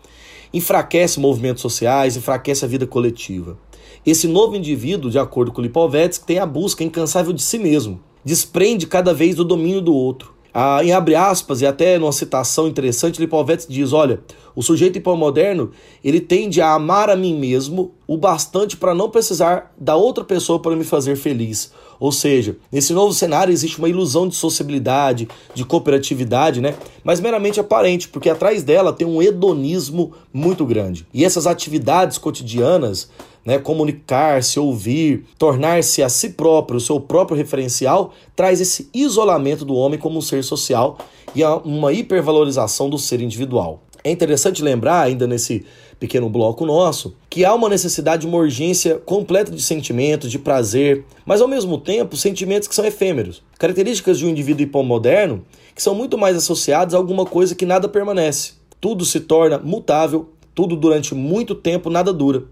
Enfraquece 0.54 1.20
movimentos 1.20 1.62
sociais, 1.62 2.18
enfraquece 2.18 2.64
a 2.66 2.68
vida 2.68 2.86
coletiva. 2.88 3.58
Esse 4.06 4.28
novo 4.28 4.56
indivíduo, 4.56 5.12
de 5.12 5.20
acordo 5.20 5.52
com 5.52 5.62
Lipovetsky, 5.62 6.26
tem 6.26 6.40
a 6.40 6.46
busca 6.46 6.84
incansável 6.84 7.34
de 7.34 7.42
si 7.42 7.58
mesmo, 7.58 8.00
desprende 8.24 8.88
cada 8.88 9.14
vez 9.14 9.36
do 9.36 9.46
domínio 9.46 9.82
do 9.82 9.94
outro. 9.94 10.34
Ah, 10.54 10.84
em 10.84 10.92
abre 10.92 11.16
aspas, 11.16 11.62
e 11.62 11.66
até 11.66 11.98
numa 11.98 12.12
citação 12.12 12.68
interessante, 12.68 13.20
Lipovetsky 13.20 13.72
diz: 13.72 13.94
olha, 13.94 14.20
o 14.56 14.62
sujeito 14.62 14.98
hipomoderno 14.98 15.72
ele 16.04 16.20
tende 16.20 16.62
a 16.62 16.74
amar 16.74 17.10
a 17.10 17.16
mim 17.16 17.38
mesmo 17.38 17.94
o 18.08 18.18
bastante 18.18 18.76
para 18.76 18.94
não 18.94 19.10
precisar 19.10 19.74
da 19.78 19.96
outra 19.96 20.24
pessoa 20.24 20.60
para 20.60 20.76
me 20.76 20.84
fazer 20.84 21.16
feliz. 21.16 21.72
Ou 22.00 22.12
seja, 22.12 22.58
nesse 22.72 22.94
novo 22.94 23.14
cenário 23.14 23.54
existe 23.54 23.78
uma 23.78 23.88
ilusão 23.88 24.28
de 24.28 24.36
sociabilidade, 24.36 25.28
de 25.54 25.64
cooperatividade, 25.64 26.60
né? 26.60 26.76
Mas 27.04 27.20
meramente 27.20 27.60
aparente, 27.60 28.10
porque 28.10 28.30
atrás 28.30 28.64
dela 28.64 28.92
tem 28.92 29.08
um 29.08 29.22
hedonismo 29.22 30.12
muito 30.34 30.66
grande. 30.66 31.06
E 31.14 31.24
essas 31.24 31.46
atividades 31.46 32.18
cotidianas 32.18 33.10
né, 33.46 33.58
comunicar-se, 33.58 34.60
ouvir, 34.60 35.26
tornar-se 35.38 36.04
a 36.04 36.10
si 36.10 36.32
próprio, 36.32 36.78
o 36.78 36.82
seu 36.82 37.00
próprio 37.00 37.38
referencial, 37.38 38.14
traz 38.36 38.62
esse 38.62 38.90
isolamento 38.94 39.66
do 39.66 39.76
homem 39.76 40.00
como 40.00 40.18
um 40.18 40.22
ser 40.22 40.44
social 40.44 40.98
e 41.36 41.44
uma 41.44 41.94
hipervalorização 41.94 42.90
do 42.90 42.98
ser 42.98 43.22
individual. 43.22 43.82
É 44.04 44.10
interessante 44.10 44.64
lembrar, 44.64 45.02
ainda 45.02 45.28
nesse 45.28 45.66
pequeno 46.00 46.28
bloco 46.28 46.66
nosso, 46.66 47.16
que 47.30 47.46
há 47.46 47.54
uma 47.54 47.70
necessidade, 47.70 48.26
uma 48.26 48.40
urgência 48.40 48.96
completa 48.98 49.52
de 49.52 49.62
sentimentos, 49.62 50.32
de 50.32 50.40
prazer, 50.40 51.06
mas 51.24 51.42
ao 51.42 51.48
mesmo 51.48 51.78
tempo 51.78 52.18
sentimentos 52.18 52.68
que 52.68 52.74
são 52.74 52.84
efêmeros. 52.84 53.44
Características 53.60 54.18
de 54.18 54.26
um 54.26 54.30
indivíduo 54.30 54.64
hipomoderno 54.64 55.46
que 55.76 55.84
são 55.84 55.94
muito 55.94 56.18
mais 56.18 56.36
associadas 56.36 56.96
a 56.96 56.98
alguma 56.98 57.26
coisa 57.26 57.54
que 57.54 57.66
nada 57.66 57.88
permanece. 57.88 58.54
Tudo 58.80 59.06
se 59.06 59.20
torna 59.20 59.60
mutável, 59.60 60.30
tudo 60.56 60.76
durante 60.76 61.14
muito 61.14 61.54
tempo 61.54 61.90
nada 61.90 62.12
dura. 62.12 62.46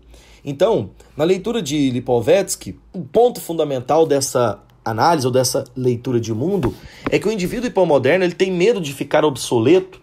Então, 0.45 0.91
na 1.17 1.23
leitura 1.23 1.61
de 1.61 1.89
Lipovetsky, 1.89 2.77
um 2.93 3.01
ponto 3.01 3.41
fundamental 3.41 4.05
dessa 4.05 4.59
análise 4.85 5.25
ou 5.25 5.33
dessa 5.33 5.63
leitura 5.75 6.19
de 6.19 6.33
mundo 6.33 6.73
é 7.09 7.17
que 7.17 7.27
o 7.27 7.31
indivíduo 7.31 7.67
hipomoderno 7.67 8.23
ele 8.23 8.35
tem 8.35 8.51
medo 8.51 8.79
de 8.79 8.93
ficar 8.93 9.25
obsoleto 9.25 9.99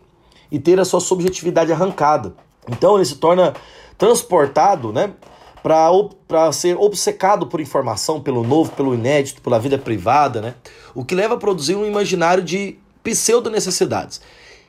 e 0.50 0.58
ter 0.58 0.78
a 0.78 0.84
sua 0.84 1.00
subjetividade 1.00 1.72
arrancada. 1.72 2.34
Então 2.68 2.96
ele 2.96 3.04
se 3.04 3.16
torna 3.16 3.54
transportado, 3.98 4.92
né, 4.92 5.12
para 5.62 6.52
ser 6.52 6.76
obcecado 6.76 7.46
por 7.46 7.60
informação, 7.60 8.20
pelo 8.20 8.44
novo, 8.44 8.72
pelo 8.72 8.94
inédito, 8.94 9.42
pela 9.42 9.58
vida 9.58 9.76
privada, 9.76 10.40
né? 10.40 10.54
O 10.94 11.04
que 11.04 11.14
leva 11.14 11.34
a 11.34 11.38
produzir 11.38 11.74
um 11.74 11.84
imaginário 11.84 12.42
de 12.42 12.78
pseudo-necessidades. 13.02 14.20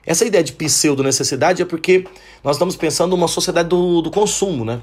Essa 0.05 0.25
ideia 0.25 0.43
de 0.43 0.53
pseudo-necessidade 0.53 1.61
é 1.61 1.65
porque 1.65 2.05
nós 2.43 2.55
estamos 2.55 2.75
pensando 2.75 3.11
numa 3.11 3.27
sociedade 3.27 3.69
do, 3.69 4.01
do 4.01 4.09
consumo, 4.09 4.63
né? 4.63 4.81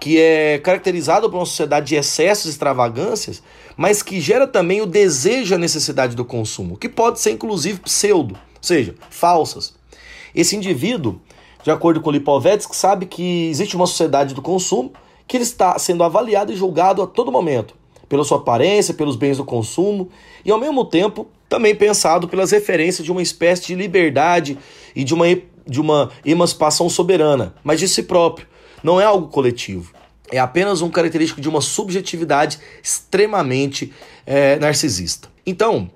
que 0.00 0.18
é 0.20 0.58
caracterizada 0.58 1.28
por 1.28 1.36
uma 1.36 1.46
sociedade 1.46 1.86
de 1.86 1.96
excessos 1.96 2.46
e 2.46 2.50
extravagâncias, 2.50 3.42
mas 3.76 4.02
que 4.02 4.20
gera 4.20 4.46
também 4.46 4.80
o 4.80 4.86
desejo 4.86 5.54
e 5.54 5.56
a 5.56 5.58
necessidade 5.58 6.14
do 6.14 6.24
consumo, 6.24 6.76
que 6.76 6.88
pode 6.88 7.20
ser 7.20 7.32
inclusive 7.32 7.80
pseudo, 7.80 8.34
ou 8.34 8.62
seja, 8.62 8.94
falsas. 9.10 9.74
Esse 10.34 10.56
indivíduo, 10.56 11.20
de 11.62 11.70
acordo 11.70 12.00
com 12.00 12.10
Lipovetsky, 12.10 12.74
sabe 12.74 13.06
que 13.06 13.48
existe 13.48 13.76
uma 13.76 13.86
sociedade 13.86 14.34
do 14.34 14.42
consumo 14.42 14.92
que 15.26 15.36
ele 15.36 15.44
está 15.44 15.78
sendo 15.78 16.02
avaliado 16.02 16.52
e 16.52 16.56
julgado 16.56 17.02
a 17.02 17.06
todo 17.06 17.30
momento, 17.30 17.74
pela 18.08 18.24
sua 18.24 18.38
aparência, 18.38 18.94
pelos 18.94 19.16
bens 19.16 19.36
do 19.36 19.44
consumo, 19.44 20.08
e 20.44 20.50
ao 20.50 20.58
mesmo 20.58 20.84
tempo 20.84 21.26
também 21.48 21.74
pensado 21.74 22.28
pelas 22.28 22.50
referências 22.50 23.04
de 23.04 23.12
uma 23.12 23.22
espécie 23.22 23.66
de 23.66 23.74
liberdade 23.74 24.58
e 24.94 25.04
de 25.04 25.14
uma, 25.14 25.26
de 25.66 25.80
uma 25.80 26.10
emancipação 26.24 26.88
soberana, 26.88 27.54
mas 27.62 27.78
de 27.78 27.88
si 27.88 28.02
próprio 28.02 28.46
não 28.82 29.00
é 29.00 29.04
algo 29.04 29.28
coletivo. 29.28 29.92
É 30.30 30.38
apenas 30.38 30.80
uma 30.82 30.90
característica 30.90 31.40
de 31.40 31.48
uma 31.48 31.60
subjetividade 31.60 32.58
extremamente 32.82 33.92
é, 34.26 34.56
narcisista. 34.58 35.28
Então, 35.46 35.90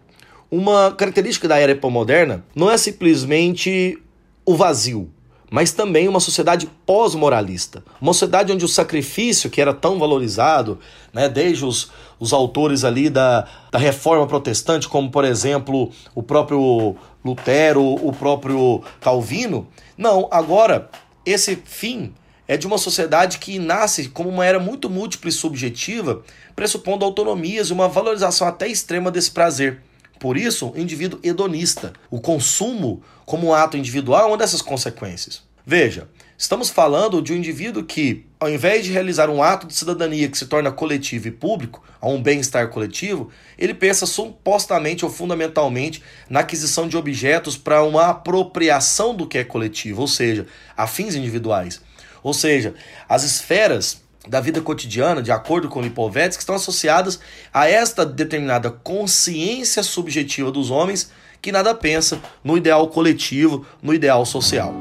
uma 0.51 0.93
característica 0.93 1.47
da 1.47 1.59
era 1.59 1.79
moderna 1.89 2.45
não 2.55 2.71
é 2.71 2.77
simplesmente 2.79 3.99
o 4.45 4.55
vazio, 4.55 5.11
mas 5.51 5.73
também 5.73 6.09
uma 6.09 6.21
sociedade 6.21 6.67
pós-moralista. 6.87 7.85
Uma 8.01 8.13
sociedade 8.13 8.53
onde 8.53 8.65
o 8.65 8.69
sacrifício, 8.69 9.51
que 9.51 9.61
era 9.61 9.75
tão 9.75 9.99
valorizado, 9.99 10.79
né, 11.13 11.29
desde 11.29 11.65
os, 11.65 11.91
os 12.19 12.33
autores 12.33 12.85
ali 12.85 13.11
da, 13.11 13.47
da 13.71 13.79
reforma 13.79 14.27
protestante, 14.27 14.89
como 14.89 15.11
por 15.11 15.25
exemplo 15.25 15.91
o 16.15 16.23
próprio 16.23 16.97
Lutero, 17.25 17.83
o 17.83 18.13
próprio 18.13 18.83
Calvino, 19.01 19.69
não, 19.97 20.27
agora 20.31 20.91
esse 21.25 21.57
fim 21.65 22.13
é 22.49 22.57
de 22.57 22.67
uma 22.67 22.79
sociedade 22.79 23.39
que 23.39 23.59
nasce 23.59 24.09
como 24.09 24.29
uma 24.29 24.45
era 24.45 24.59
muito 24.59 24.91
múltipla 24.91 25.29
e 25.29 25.33
subjetiva, 25.33 26.23
pressupondo 26.57 27.05
autonomias 27.05 27.69
e 27.69 27.73
uma 27.73 27.89
valorização 27.89 28.47
até 28.49 28.67
extrema 28.67 29.11
desse 29.11 29.31
prazer. 29.31 29.81
Por 30.23 30.37
isso, 30.37 30.73
indivíduo 30.76 31.19
hedonista. 31.21 31.93
O 32.09 32.21
consumo 32.21 33.02
como 33.26 33.49
um 33.49 33.52
ato 33.52 33.76
individual 33.76 34.23
é 34.23 34.26
uma 34.29 34.37
dessas 34.37 34.62
consequências. 34.62 35.43
Veja, 35.67 36.09
Estamos 36.38 36.71
falando 36.71 37.23
de 37.23 37.33
um 37.33 37.37
indivíduo 37.37 37.85
que, 37.85 38.26
ao 38.41 38.50
invés 38.50 38.85
de 38.85 38.91
realizar 38.91 39.31
um 39.31 39.41
ato 39.41 39.64
de 39.64 39.75
cidadania 39.75 40.29
que 40.29 40.37
se 40.37 40.47
torna 40.47 40.73
coletivo 40.73 41.29
e 41.29 41.31
público, 41.31 41.85
a 42.00 42.09
um 42.09 42.21
bem-estar 42.21 42.69
coletivo, 42.69 43.31
ele 43.57 43.73
pensa 43.73 44.07
supostamente 44.07 45.05
ou 45.05 45.11
fundamentalmente 45.11 46.02
na 46.29 46.41
aquisição 46.41 46.88
de 46.88 46.97
objetos 46.97 47.57
para 47.57 47.85
uma 47.85 48.09
apropriação 48.09 49.14
do 49.14 49.25
que 49.25 49.38
é 49.38 49.45
coletivo, 49.45 50.00
ou 50.00 50.09
seja, 50.09 50.47
a 50.76 50.88
fins 50.88 51.14
individuais. 51.14 51.81
Ou 52.25 52.35
seja, 52.35 52.75
as 53.09 53.23
esferas 53.23 54.01
da 54.29 54.41
vida 54.41 54.61
cotidiana, 54.61 55.23
de 55.23 55.33
acordo 55.33 55.69
com 55.69 55.83
Lipovetsky, 55.83 56.43
estão 56.43 56.55
associadas 56.55 57.19
a 57.52 57.69
esta 57.69 58.07
determinada 58.07 58.71
consciência 58.71 59.83
subjetiva 59.83 60.50
dos 60.50 60.71
homens 60.71 61.11
que 61.41 61.50
nada 61.50 61.75
pensa 61.75 62.21
no 62.45 62.57
ideal 62.57 62.87
coletivo, 62.88 63.67
no 63.83 63.93
ideal 63.93 64.25
social. 64.25 64.73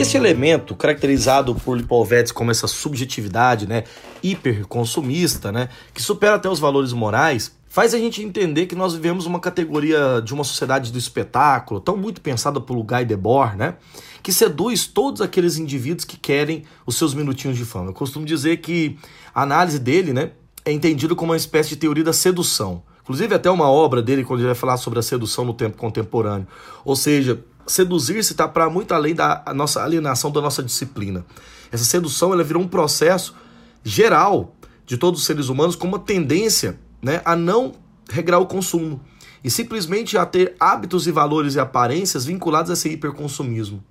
Esse 0.00 0.16
elemento, 0.16 0.74
caracterizado 0.74 1.54
por 1.54 1.76
Lipovetsky 1.76 2.34
como 2.34 2.50
essa 2.50 2.66
subjetividade 2.66 3.68
né, 3.68 3.84
hiperconsumista, 4.22 5.52
né, 5.52 5.68
que 5.92 6.02
supera 6.02 6.36
até 6.36 6.48
os 6.48 6.58
valores 6.58 6.94
morais, 6.94 7.54
faz 7.68 7.92
a 7.92 7.98
gente 7.98 8.22
entender 8.22 8.64
que 8.64 8.74
nós 8.74 8.94
vivemos 8.94 9.26
uma 9.26 9.38
categoria 9.38 10.22
de 10.24 10.32
uma 10.32 10.42
sociedade 10.42 10.90
do 10.90 10.96
espetáculo, 10.96 11.82
tão 11.82 11.98
muito 11.98 12.22
pensada 12.22 12.58
por 12.58 12.82
Guy 12.82 13.04
Debord, 13.04 13.58
né, 13.58 13.74
que 14.22 14.32
seduz 14.32 14.86
todos 14.86 15.20
aqueles 15.20 15.58
indivíduos 15.58 16.06
que 16.06 16.16
querem 16.16 16.64
os 16.86 16.96
seus 16.96 17.12
minutinhos 17.12 17.58
de 17.58 17.66
fama. 17.66 17.90
Eu 17.90 17.94
costumo 17.94 18.24
dizer 18.24 18.56
que 18.56 18.98
a 19.34 19.42
análise 19.42 19.78
dele 19.78 20.14
né, 20.14 20.30
é 20.64 20.72
entendida 20.72 21.14
como 21.14 21.32
uma 21.32 21.36
espécie 21.36 21.68
de 21.68 21.76
teoria 21.76 22.04
da 22.04 22.14
sedução. 22.14 22.82
Inclusive, 23.02 23.34
até 23.34 23.50
uma 23.50 23.68
obra 23.68 24.00
dele, 24.00 24.24
quando 24.24 24.40
ele 24.40 24.46
vai 24.46 24.54
falar 24.54 24.78
sobre 24.78 24.98
a 24.98 25.02
sedução 25.02 25.44
no 25.44 25.52
tempo 25.52 25.76
contemporâneo. 25.76 26.46
Ou 26.84 26.94
seja, 26.96 27.44
seduzir-se 27.66 28.32
está 28.32 28.48
para 28.48 28.68
muito 28.68 28.92
além 28.92 29.14
da 29.14 29.42
nossa 29.54 29.82
alienação 29.82 30.30
da 30.30 30.40
nossa 30.40 30.62
disciplina. 30.62 31.24
Essa 31.70 31.84
sedução 31.84 32.32
ela 32.32 32.42
virou 32.42 32.62
um 32.62 32.68
processo 32.68 33.34
geral 33.84 34.54
de 34.86 34.96
todos 34.96 35.20
os 35.20 35.26
seres 35.26 35.48
humanos 35.48 35.76
com 35.76 35.86
uma 35.86 35.98
tendência 35.98 36.78
né, 37.00 37.22
a 37.24 37.36
não 37.36 37.72
regrar 38.10 38.40
o 38.40 38.46
consumo 38.46 39.00
e 39.42 39.50
simplesmente 39.50 40.18
a 40.18 40.26
ter 40.26 40.54
hábitos 40.58 41.06
e 41.06 41.12
valores 41.12 41.54
e 41.54 41.60
aparências 41.60 42.24
vinculados 42.24 42.70
a 42.70 42.74
esse 42.74 42.88
hiperconsumismo. 42.90 43.82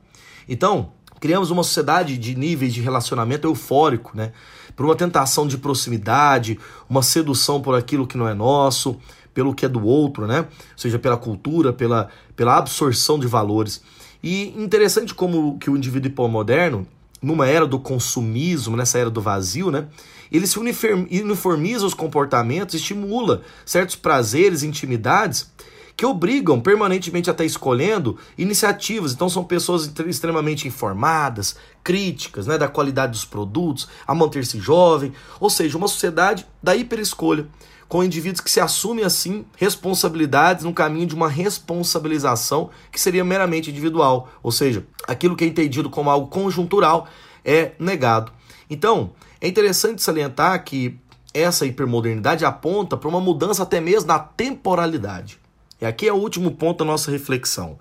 Então, 0.48 0.92
criamos 1.20 1.52
uma 1.52 1.64
sociedade 1.64 2.18
de 2.18 2.36
níveis 2.36 2.74
de 2.74 2.82
relacionamento 2.82 3.48
eufórico, 3.48 4.12
né? 4.16 4.32
Por 4.76 4.86
uma 4.86 4.96
tentação 4.96 5.48
de 5.48 5.58
proximidade, 5.58 6.58
uma 6.90 7.02
sedução 7.02 7.62
por 7.62 7.76
aquilo 7.76 8.08
que 8.08 8.18
não 8.18 8.28
é 8.28 8.34
nosso, 8.34 8.98
pelo 9.34 9.54
que 9.54 9.66
é 9.66 9.70
do 9.70 9.86
outro, 9.86 10.28
né? 10.28 10.40
Ou 10.40 10.48
seja, 10.78 11.00
pela 11.00 11.18
cultura, 11.18 11.72
pela, 11.74 12.10
pela 12.36 12.58
absorção 12.58 13.20
de 13.20 13.28
valores. 13.28 13.82
E 14.22 14.54
interessante 14.58 15.14
como 15.14 15.58
que 15.58 15.70
o 15.70 15.78
indivíduo 15.78 16.10
hipomoderno, 16.10 16.88
numa 17.22 17.48
era 17.48 17.66
do 17.66 17.80
consumismo, 17.80 18.76
nessa 18.76 18.98
era 18.98 19.10
do 19.10 19.22
vazio, 19.22 19.72
né? 19.72 19.88
Ele 20.32 20.46
se 20.46 20.60
uniformiza 20.60 21.86
os 21.86 21.94
comportamentos, 21.94 22.76
estimula 22.76 23.42
certos 23.66 23.96
prazeres, 23.96 24.62
intimidades 24.62 25.52
que 26.00 26.06
obrigam 26.06 26.62
permanentemente 26.62 27.30
a 27.30 27.34
estar 27.34 27.44
escolhendo 27.44 28.18
iniciativas. 28.38 29.12
Então 29.12 29.28
são 29.28 29.44
pessoas 29.44 29.92
extremamente 30.08 30.66
informadas, 30.66 31.58
críticas, 31.84 32.48
né, 32.48 32.58
da 32.58 32.70
qualidade 32.70 33.12
dos 33.12 33.26
produtos, 33.26 33.90
a 34.08 34.16
manter-se 34.16 34.62
jovem, 34.62 35.12
ou 35.42 35.50
seja, 35.50 35.78
uma 35.78 35.90
sociedade 35.90 36.48
da 36.64 36.74
hiperescolha 36.74 37.46
com 37.90 38.02
indivíduos 38.02 38.40
que 38.40 38.50
se 38.50 38.62
assumem 38.62 39.04
assim 39.04 39.44
responsabilidades 39.58 40.64
no 40.64 40.74
caminho 40.74 41.06
de 41.06 41.16
uma 41.16 41.28
responsabilização 41.28 42.70
que 42.90 43.02
seria 43.02 43.26
meramente 43.26 43.70
individual, 43.70 44.30
ou 44.42 44.54
seja, 44.54 44.86
aquilo 45.06 45.36
que 45.36 45.44
é 45.44 45.48
entendido 45.48 45.90
como 45.90 46.10
algo 46.10 46.28
conjuntural 46.28 47.10
é 47.44 47.74
negado. 47.78 48.32
Então, 48.70 49.12
é 49.42 49.50
interessante 49.50 50.02
salientar 50.02 50.64
que 50.64 50.98
essa 51.34 51.66
hipermodernidade 51.66 52.46
aponta 52.46 52.96
para 52.96 53.10
uma 53.10 53.20
mudança 53.20 53.64
até 53.64 53.82
mesmo 53.82 54.08
na 54.08 54.18
temporalidade. 54.18 55.38
E 55.82 55.86
aqui 55.86 56.08
é 56.08 56.14
o 56.14 56.18
último 56.18 56.52
ponto 56.52 56.80
da 56.80 56.86
nossa 56.86 57.10
reflexão. 57.10 57.78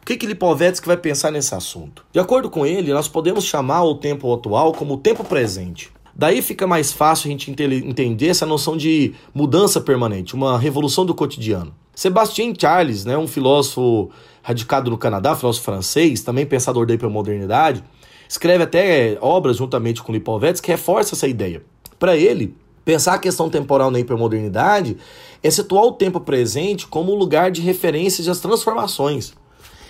O 0.00 0.04
que, 0.04 0.16
que 0.16 0.26
Lipovetsky 0.26 0.86
vai 0.86 0.96
pensar 0.96 1.30
nesse 1.30 1.54
assunto? 1.54 2.04
De 2.12 2.18
acordo 2.18 2.50
com 2.50 2.66
ele, 2.66 2.92
nós 2.92 3.06
podemos 3.06 3.44
chamar 3.44 3.84
o 3.84 3.94
tempo 3.94 4.32
atual 4.32 4.72
como 4.72 4.94
o 4.94 4.98
tempo 4.98 5.22
presente. 5.22 5.92
Daí 6.14 6.42
fica 6.42 6.66
mais 6.66 6.92
fácil 6.92 7.28
a 7.28 7.30
gente 7.30 7.50
entender 7.50 8.28
essa 8.28 8.44
noção 8.44 8.76
de 8.76 9.14
mudança 9.34 9.80
permanente, 9.80 10.34
uma 10.34 10.58
revolução 10.58 11.06
do 11.06 11.14
cotidiano. 11.14 11.74
Sebastien 11.94 12.54
Charles, 12.58 13.04
né, 13.04 13.16
um 13.16 13.28
filósofo 13.28 14.10
radicado 14.42 14.90
no 14.90 14.98
Canadá, 14.98 15.36
filósofo 15.36 15.66
francês, 15.66 16.22
também 16.22 16.44
pensador 16.44 16.86
da 16.86 16.94
hipermodernidade, 16.94 17.84
escreve 18.28 18.64
até 18.64 19.16
obras 19.20 19.58
juntamente 19.58 20.02
com 20.02 20.12
Lipovetsky 20.12 20.66
que 20.66 20.72
reforça 20.72 21.14
essa 21.14 21.28
ideia. 21.28 21.62
Para 21.98 22.16
ele, 22.16 22.56
pensar 22.84 23.14
a 23.14 23.18
questão 23.18 23.48
temporal 23.48 23.90
na 23.90 23.98
hipermodernidade 23.98 24.96
é 25.42 25.50
situar 25.50 25.84
o 25.84 25.92
tempo 25.92 26.20
presente 26.20 26.86
como 26.86 27.12
um 27.12 27.16
lugar 27.16 27.50
de 27.50 27.60
referências 27.60 28.26
das 28.26 28.40
transformações. 28.40 29.32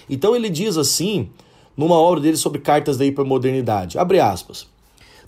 Então 0.08 0.34
ele 0.34 0.48
diz 0.48 0.76
assim, 0.76 1.30
numa 1.76 1.96
obra 1.96 2.20
dele 2.20 2.36
sobre 2.36 2.60
cartas 2.60 2.96
da 2.96 3.04
hipermodernidade, 3.04 3.98
abre 3.98 4.20
aspas, 4.20 4.66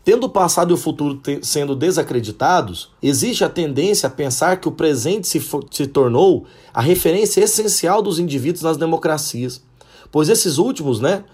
Tendo 0.04 0.24
o 0.24 0.28
passado 0.28 0.70
e 0.70 0.74
o 0.74 0.76
futuro 0.76 1.18
sendo 1.40 1.74
desacreditados, 1.74 2.90
existe 3.02 3.42
a 3.42 3.48
tendência 3.48 4.06
a 4.06 4.10
pensar 4.10 4.60
que 4.60 4.68
o 4.68 4.72
presente 4.72 5.26
se, 5.26 5.42
se 5.70 5.86
tornou 5.86 6.44
a 6.74 6.82
referência 6.82 7.40
essencial 7.40 8.02
dos 8.02 8.18
indivíduos 8.18 8.62
nas 8.62 8.76
democracias, 8.76 9.62
pois 10.12 10.28
esses 10.28 10.58
últimos, 10.58 11.00
né, 11.00 11.24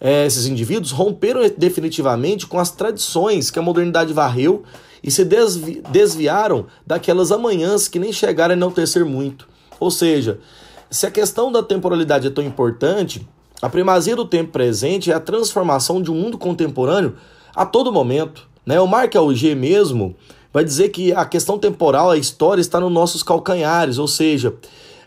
é, 0.00 0.26
esses 0.26 0.46
indivíduos 0.46 0.92
romperam 0.92 1.40
definitivamente 1.58 2.46
com 2.46 2.56
as 2.56 2.70
tradições 2.70 3.50
que 3.50 3.58
a 3.58 3.62
modernidade 3.62 4.12
varreu 4.12 4.62
e 5.02 5.10
se 5.10 5.24
desvi 5.24 5.82
desviaram 5.90 6.66
daquelas 6.86 7.32
amanhãs 7.32 7.88
que 7.88 7.98
nem 7.98 8.12
chegaram 8.12 8.54
a 8.54 8.56
não 8.56 8.70
tecer 8.70 9.04
muito. 9.04 9.48
Ou 9.78 9.90
seja, 9.90 10.38
se 10.90 11.06
a 11.06 11.10
questão 11.10 11.50
da 11.50 11.62
temporalidade 11.62 12.26
é 12.26 12.30
tão 12.30 12.44
importante, 12.44 13.26
a 13.62 13.68
primazia 13.68 14.16
do 14.16 14.24
tempo 14.24 14.52
presente 14.52 15.10
é 15.10 15.14
a 15.14 15.20
transformação 15.20 16.02
de 16.02 16.10
um 16.10 16.14
mundo 16.14 16.38
contemporâneo 16.38 17.16
a 17.54 17.66
todo 17.66 17.92
momento. 17.92 18.48
Né? 18.64 18.80
O 18.80 18.86
Mark 18.86 19.14
Auger 19.16 19.56
mesmo 19.56 20.16
vai 20.52 20.64
dizer 20.64 20.88
que 20.88 21.12
a 21.12 21.24
questão 21.24 21.58
temporal, 21.58 22.10
a 22.10 22.16
história 22.16 22.60
está 22.60 22.80
nos 22.80 22.92
nossos 22.92 23.22
calcanhares, 23.22 23.98
ou 23.98 24.08
seja, 24.08 24.54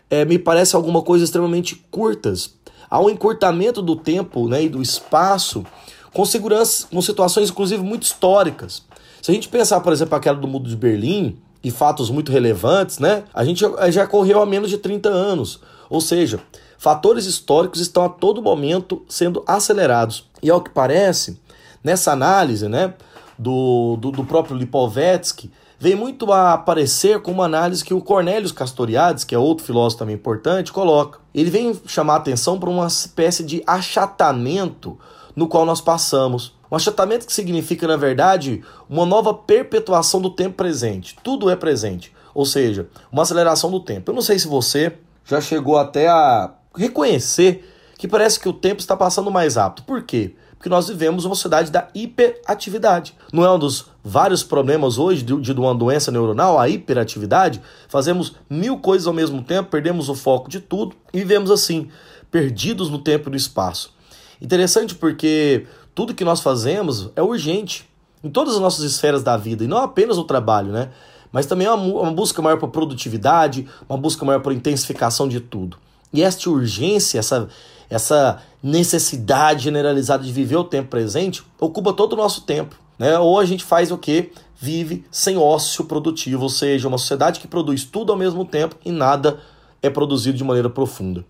é, 0.08 0.24
me 0.24 0.38
parece 0.38 0.74
alguma 0.74 1.02
coisa 1.02 1.24
extremamente 1.24 1.84
curtas. 1.90 2.54
Há 2.88 3.00
um 3.00 3.10
encurtamento 3.10 3.82
do 3.82 3.96
tempo 3.96 4.48
né, 4.48 4.64
e 4.64 4.68
do 4.68 4.80
espaço 4.80 5.64
com 6.12 6.24
segurança, 6.24 6.86
com 6.86 7.02
situações 7.02 7.50
inclusive 7.50 7.82
muito 7.82 8.04
históricas. 8.04 8.82
Se 9.24 9.30
a 9.30 9.34
gente 9.34 9.48
pensar, 9.48 9.80
por 9.80 9.90
exemplo, 9.90 10.14
aquela 10.14 10.36
do 10.36 10.46
Mundo 10.46 10.68
de 10.68 10.76
Berlim 10.76 11.38
e 11.62 11.70
fatos 11.70 12.10
muito 12.10 12.30
relevantes, 12.30 12.98
né, 12.98 13.24
a 13.32 13.42
gente 13.42 13.64
já 13.88 14.06
correu 14.06 14.42
há 14.42 14.44
menos 14.44 14.68
de 14.68 14.76
30 14.76 15.08
anos. 15.08 15.60
Ou 15.88 15.98
seja, 15.98 16.40
fatores 16.76 17.24
históricos 17.24 17.80
estão 17.80 18.04
a 18.04 18.08
todo 18.10 18.42
momento 18.42 19.02
sendo 19.08 19.42
acelerados. 19.46 20.28
E 20.42 20.50
ao 20.50 20.60
que 20.60 20.68
parece, 20.68 21.40
nessa 21.82 22.12
análise 22.12 22.68
né, 22.68 22.92
do, 23.38 23.96
do, 23.96 24.10
do 24.10 24.24
próprio 24.24 24.58
Lipovetsky, 24.58 25.50
vem 25.78 25.94
muito 25.94 26.30
a 26.30 26.52
aparecer 26.52 27.22
como 27.22 27.38
uma 27.38 27.46
análise 27.46 27.82
que 27.82 27.94
o 27.94 28.02
Cornelius 28.02 28.52
Castoriadis, 28.52 29.24
que 29.24 29.34
é 29.34 29.38
outro 29.38 29.64
filósofo 29.64 30.00
também 30.00 30.16
importante, 30.16 30.70
coloca. 30.70 31.18
Ele 31.34 31.48
vem 31.48 31.80
chamar 31.86 32.16
atenção 32.16 32.60
para 32.60 32.68
uma 32.68 32.86
espécie 32.86 33.42
de 33.42 33.62
achatamento 33.66 34.98
no 35.34 35.48
qual 35.48 35.64
nós 35.64 35.80
passamos. 35.80 36.53
Um 36.70 36.76
achatamento 36.76 37.26
que 37.26 37.32
significa, 37.32 37.86
na 37.86 37.96
verdade, 37.96 38.62
uma 38.88 39.06
nova 39.06 39.32
perpetuação 39.34 40.20
do 40.20 40.30
tempo 40.30 40.56
presente. 40.56 41.16
Tudo 41.22 41.50
é 41.50 41.56
presente. 41.56 42.12
Ou 42.34 42.44
seja, 42.44 42.88
uma 43.12 43.22
aceleração 43.22 43.70
do 43.70 43.80
tempo. 43.80 44.10
Eu 44.10 44.14
não 44.14 44.22
sei 44.22 44.38
se 44.38 44.48
você 44.48 44.92
já 45.24 45.40
chegou 45.40 45.78
até 45.78 46.08
a 46.08 46.52
reconhecer 46.74 47.70
que 47.96 48.08
parece 48.08 48.40
que 48.40 48.48
o 48.48 48.52
tempo 48.52 48.80
está 48.80 48.96
passando 48.96 49.30
mais 49.30 49.56
rápido. 49.56 49.84
Por 49.84 50.02
quê? 50.02 50.34
que 50.64 50.68
nós 50.70 50.88
vivemos 50.88 51.26
uma 51.26 51.34
sociedade 51.34 51.70
da 51.70 51.88
hiperatividade. 51.94 53.14
Não 53.30 53.44
é 53.44 53.50
um 53.52 53.58
dos 53.58 53.84
vários 54.02 54.42
problemas 54.42 54.96
hoje 54.96 55.22
de, 55.22 55.38
de 55.38 55.52
uma 55.52 55.74
doença 55.74 56.10
neuronal, 56.10 56.58
a 56.58 56.66
hiperatividade? 56.66 57.60
Fazemos 57.86 58.36
mil 58.48 58.78
coisas 58.78 59.06
ao 59.06 59.12
mesmo 59.12 59.42
tempo, 59.42 59.68
perdemos 59.68 60.08
o 60.08 60.14
foco 60.14 60.48
de 60.48 60.60
tudo 60.60 60.96
e 61.12 61.18
vivemos 61.18 61.50
assim, 61.50 61.90
perdidos 62.30 62.88
no 62.88 62.98
tempo 62.98 63.28
e 63.28 63.32
no 63.32 63.36
espaço. 63.36 63.92
Interessante 64.40 64.94
porque 64.94 65.66
tudo 65.94 66.14
que 66.14 66.24
nós 66.24 66.40
fazemos 66.40 67.10
é 67.14 67.22
urgente 67.22 67.88
em 68.22 68.30
todas 68.30 68.54
as 68.54 68.60
nossas 68.60 68.84
esferas 68.84 69.22
da 69.22 69.36
vida 69.36 69.64
e 69.64 69.68
não 69.68 69.78
apenas 69.78 70.18
o 70.18 70.24
trabalho, 70.24 70.72
né? 70.72 70.90
Mas 71.30 71.46
também 71.46 71.66
é 71.66 71.72
uma, 71.72 72.12
busca 72.12 72.40
maior 72.40 72.58
por 72.58 72.68
produtividade, 72.68 73.68
uma 73.88 73.98
busca 73.98 74.24
maior 74.24 74.40
por 74.40 74.52
intensificação 74.52 75.28
de 75.28 75.40
tudo. 75.40 75.76
E 76.12 76.22
esta 76.22 76.48
urgência, 76.48 77.18
essa, 77.18 77.48
essa 77.90 78.40
necessidade 78.62 79.64
generalizada 79.64 80.22
de 80.22 80.32
viver 80.32 80.56
o 80.56 80.64
tempo 80.64 80.88
presente 80.88 81.42
ocupa 81.58 81.92
todo 81.92 82.12
o 82.12 82.16
nosso 82.16 82.42
tempo. 82.42 82.76
Né? 82.96 83.18
Ou 83.18 83.38
a 83.40 83.44
gente 83.44 83.64
faz 83.64 83.90
o 83.90 83.98
que? 83.98 84.30
Vive 84.56 85.04
sem 85.10 85.36
ócio 85.36 85.84
produtivo, 85.84 86.44
ou 86.44 86.48
seja, 86.48 86.86
uma 86.86 86.98
sociedade 86.98 87.40
que 87.40 87.48
produz 87.48 87.84
tudo 87.84 88.12
ao 88.12 88.18
mesmo 88.18 88.44
tempo 88.44 88.76
e 88.84 88.92
nada 88.92 89.40
é 89.82 89.90
produzido 89.90 90.38
de 90.38 90.44
maneira 90.44 90.70
profunda. 90.70 91.24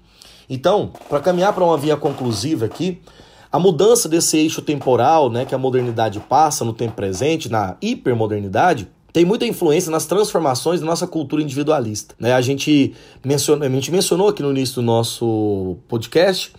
Então, 0.48 0.92
para 1.08 1.20
caminhar 1.20 1.54
para 1.54 1.64
uma 1.64 1.78
via 1.78 1.96
conclusiva 1.96 2.66
aqui, 2.66 3.00
a 3.54 3.58
mudança 3.60 4.08
desse 4.08 4.36
eixo 4.36 4.60
temporal 4.60 5.30
né, 5.30 5.44
que 5.44 5.54
a 5.54 5.58
modernidade 5.58 6.18
passa 6.18 6.64
no 6.64 6.72
tempo 6.72 6.94
presente, 6.94 7.48
na 7.48 7.76
hipermodernidade, 7.80 8.88
tem 9.12 9.24
muita 9.24 9.46
influência 9.46 9.92
nas 9.92 10.06
transformações 10.06 10.80
da 10.80 10.86
nossa 10.86 11.06
cultura 11.06 11.40
individualista. 11.40 12.16
Né? 12.18 12.32
A, 12.32 12.40
gente 12.40 12.96
mencionou, 13.24 13.64
a 13.64 13.70
gente 13.70 13.92
mencionou 13.92 14.26
aqui 14.26 14.42
no 14.42 14.50
início 14.50 14.74
do 14.74 14.82
nosso 14.82 15.76
podcast 15.86 16.52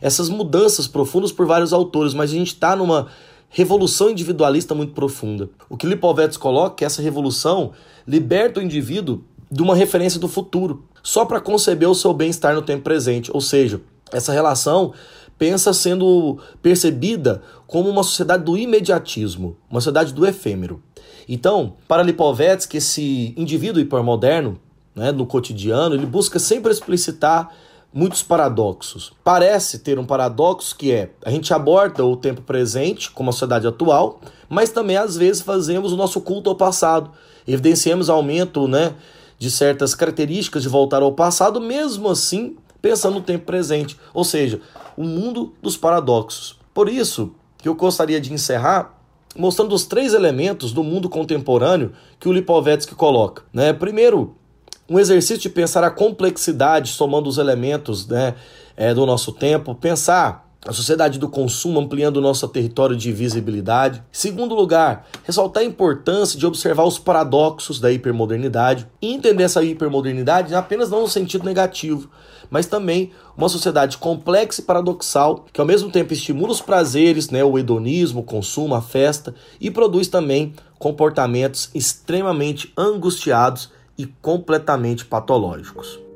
essas 0.00 0.30
mudanças 0.30 0.88
profundas 0.88 1.32
por 1.32 1.46
vários 1.46 1.74
autores, 1.74 2.14
mas 2.14 2.30
a 2.30 2.34
gente 2.34 2.54
está 2.54 2.74
numa 2.74 3.08
revolução 3.50 4.08
individualista 4.08 4.74
muito 4.74 4.94
profunda. 4.94 5.50
O 5.68 5.76
que 5.76 5.86
Lipovetsky 5.86 6.40
coloca 6.40 6.82
é 6.82 6.86
essa 6.86 7.02
revolução 7.02 7.72
liberta 8.06 8.58
o 8.58 8.62
indivíduo 8.62 9.22
de 9.50 9.60
uma 9.60 9.76
referência 9.76 10.18
do 10.18 10.28
futuro, 10.28 10.82
só 11.02 11.26
para 11.26 11.42
conceber 11.42 11.90
o 11.90 11.94
seu 11.94 12.14
bem-estar 12.14 12.54
no 12.54 12.62
tempo 12.62 12.84
presente. 12.84 13.30
Ou 13.34 13.40
seja, 13.42 13.82
essa 14.10 14.32
relação 14.32 14.94
pensa 15.38 15.72
sendo 15.72 16.38
percebida 16.60 17.42
como 17.66 17.88
uma 17.88 18.02
sociedade 18.02 18.44
do 18.44 18.56
imediatismo, 18.58 19.56
uma 19.70 19.80
sociedade 19.80 20.12
do 20.12 20.26
efêmero. 20.26 20.82
Então, 21.28 21.74
para 21.86 22.02
Lipovetsky, 22.02 22.78
esse 22.78 23.34
indivíduo 23.36 23.80
hipermoderno, 23.80 24.58
né, 24.94 25.12
no 25.12 25.26
cotidiano, 25.26 25.94
ele 25.94 26.06
busca 26.06 26.38
sempre 26.38 26.72
explicitar 26.72 27.50
muitos 27.92 28.22
paradoxos. 28.22 29.12
Parece 29.22 29.78
ter 29.78 29.98
um 29.98 30.04
paradoxo 30.04 30.76
que 30.76 30.92
é 30.92 31.10
a 31.24 31.30
gente 31.30 31.52
aborda 31.54 32.04
o 32.04 32.16
tempo 32.16 32.42
presente 32.42 33.10
como 33.10 33.30
a 33.30 33.32
sociedade 33.32 33.66
atual, 33.66 34.20
mas 34.48 34.70
também 34.70 34.96
às 34.96 35.16
vezes 35.16 35.42
fazemos 35.42 35.92
o 35.92 35.96
nosso 35.96 36.20
culto 36.20 36.50
ao 36.50 36.56
passado, 36.56 37.10
evidenciamos 37.46 38.10
aumento, 38.10 38.66
né, 38.66 38.94
de 39.38 39.50
certas 39.50 39.94
características 39.94 40.62
de 40.62 40.68
voltar 40.68 41.02
ao 41.02 41.12
passado, 41.12 41.60
mesmo 41.60 42.08
assim 42.08 42.56
pensando 42.80 43.14
no 43.14 43.20
tempo 43.20 43.44
presente, 43.44 43.98
ou 44.12 44.24
seja, 44.24 44.60
o 44.96 45.04
mundo 45.04 45.54
dos 45.62 45.76
paradoxos. 45.76 46.58
Por 46.72 46.88
isso 46.88 47.32
que 47.56 47.68
eu 47.68 47.74
gostaria 47.74 48.20
de 48.20 48.32
encerrar 48.32 48.98
mostrando 49.36 49.74
os 49.74 49.86
três 49.86 50.14
elementos 50.14 50.72
do 50.72 50.82
mundo 50.82 51.08
contemporâneo 51.08 51.92
que 52.18 52.28
o 52.28 52.32
Lipovetsky 52.32 52.94
coloca. 52.94 53.42
Né? 53.52 53.72
Primeiro, 53.72 54.36
um 54.88 54.98
exercício 54.98 55.42
de 55.42 55.50
pensar 55.50 55.84
a 55.84 55.90
complexidade 55.90 56.90
somando 56.90 57.28
os 57.28 57.38
elementos 57.38 58.06
né, 58.06 58.34
é, 58.76 58.94
do 58.94 59.04
nosso 59.04 59.32
tempo, 59.32 59.74
pensar 59.74 60.48
a 60.66 60.72
sociedade 60.72 61.18
do 61.18 61.28
consumo 61.28 61.78
ampliando 61.78 62.16
o 62.16 62.20
nosso 62.20 62.46
território 62.48 62.96
de 62.96 63.12
visibilidade. 63.12 64.02
Segundo 64.10 64.54
lugar, 64.54 65.06
ressaltar 65.24 65.62
a 65.62 65.66
importância 65.66 66.38
de 66.38 66.44
observar 66.46 66.84
os 66.84 66.98
paradoxos 66.98 67.78
da 67.78 67.92
hipermodernidade 67.92 68.88
e 69.00 69.12
entender 69.12 69.44
essa 69.44 69.62
hipermodernidade 69.62 70.54
apenas 70.54 70.90
não 70.90 71.02
no 71.02 71.08
sentido 71.08 71.44
negativo, 71.44 72.10
mas 72.50 72.66
também 72.66 73.10
uma 73.36 73.48
sociedade 73.48 73.98
complexa 73.98 74.60
e 74.60 74.64
paradoxal 74.64 75.46
que 75.52 75.60
ao 75.60 75.66
mesmo 75.66 75.90
tempo 75.90 76.12
estimula 76.12 76.52
os 76.52 76.60
prazeres, 76.60 77.30
né, 77.30 77.44
o 77.44 77.58
hedonismo, 77.58 78.20
o 78.20 78.24
consumo, 78.24 78.74
a 78.74 78.82
festa 78.82 79.34
e 79.60 79.70
produz 79.70 80.08
também 80.08 80.54
comportamentos 80.78 81.70
extremamente 81.74 82.72
angustiados 82.76 83.70
e 83.96 84.06
completamente 84.06 85.04
patológicos. 85.04 86.07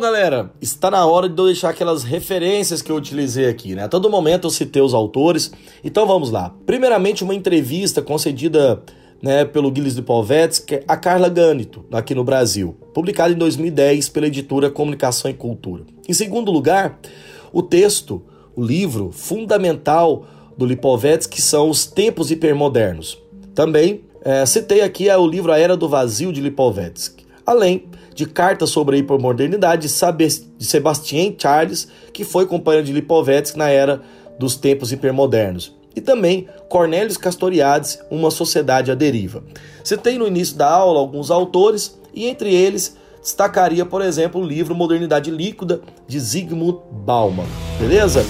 Galera, 0.00 0.50
está 0.60 0.90
na 0.90 1.04
hora 1.06 1.28
de 1.28 1.40
eu 1.40 1.46
deixar 1.46 1.70
aquelas 1.70 2.02
referências 2.02 2.82
que 2.82 2.90
eu 2.90 2.96
utilizei 2.96 3.46
aqui, 3.46 3.74
né? 3.74 3.84
A 3.84 3.88
todo 3.88 4.10
momento 4.10 4.46
eu 4.46 4.50
citei 4.50 4.82
os 4.82 4.94
autores, 4.94 5.52
então 5.84 6.06
vamos 6.06 6.30
lá. 6.30 6.54
Primeiramente, 6.66 7.22
uma 7.22 7.34
entrevista 7.34 8.02
concedida 8.02 8.82
né, 9.22 9.44
pelo 9.44 9.74
Gilles 9.74 9.94
Lipovetsky 9.94 10.80
a 10.88 10.96
Carla 10.96 11.28
Gânito, 11.28 11.84
aqui 11.92 12.14
no 12.14 12.24
Brasil, 12.24 12.74
publicada 12.94 13.32
em 13.32 13.36
2010 13.36 14.08
pela 14.08 14.26
editora 14.26 14.70
Comunicação 14.70 15.30
e 15.30 15.34
Cultura. 15.34 15.84
Em 16.08 16.12
segundo 16.12 16.50
lugar, 16.50 16.98
o 17.52 17.62
texto, 17.62 18.22
o 18.56 18.62
livro 18.62 19.10
fundamental 19.12 20.24
do 20.56 20.64
Lipovetsky, 20.64 21.40
são 21.40 21.68
Os 21.68 21.86
Tempos 21.86 22.30
Hipermodernos. 22.30 23.18
Também 23.54 24.02
é, 24.22 24.44
citei 24.46 24.80
aqui 24.80 25.10
o 25.10 25.26
livro 25.26 25.52
A 25.52 25.58
Era 25.58 25.76
do 25.76 25.88
Vazio 25.88 26.32
de 26.32 26.40
Lipovetsky. 26.40 27.26
Além 27.44 27.84
de 28.14 28.26
cartas 28.26 28.70
sobre 28.70 28.96
a 28.96 28.98
hipermodernidade 28.98 29.88
de 29.88 30.64
Sebastien 30.64 31.36
Charles, 31.38 31.88
que 32.12 32.24
foi 32.24 32.46
companheiro 32.46 32.86
de 32.86 32.92
Lipovetsky 32.92 33.58
na 33.58 33.68
era 33.68 34.02
dos 34.38 34.56
tempos 34.56 34.92
hipermodernos. 34.92 35.74
E 35.94 36.00
também 36.00 36.48
Cornelius 36.68 37.16
Castoriadis, 37.16 37.98
Uma 38.10 38.30
Sociedade 38.30 38.90
à 38.90 38.94
Deriva. 38.94 39.42
Citei 39.82 40.18
no 40.18 40.26
início 40.26 40.56
da 40.56 40.70
aula 40.70 41.00
alguns 41.00 41.30
autores 41.30 41.98
e 42.14 42.26
entre 42.26 42.54
eles 42.54 42.96
destacaria, 43.20 43.84
por 43.84 44.00
exemplo, 44.02 44.40
o 44.40 44.46
livro 44.46 44.74
Modernidade 44.74 45.30
Líquida 45.30 45.80
de 46.06 46.18
Zygmunt 46.18 46.80
Bauman. 46.90 47.46
Beleza? 47.78 48.24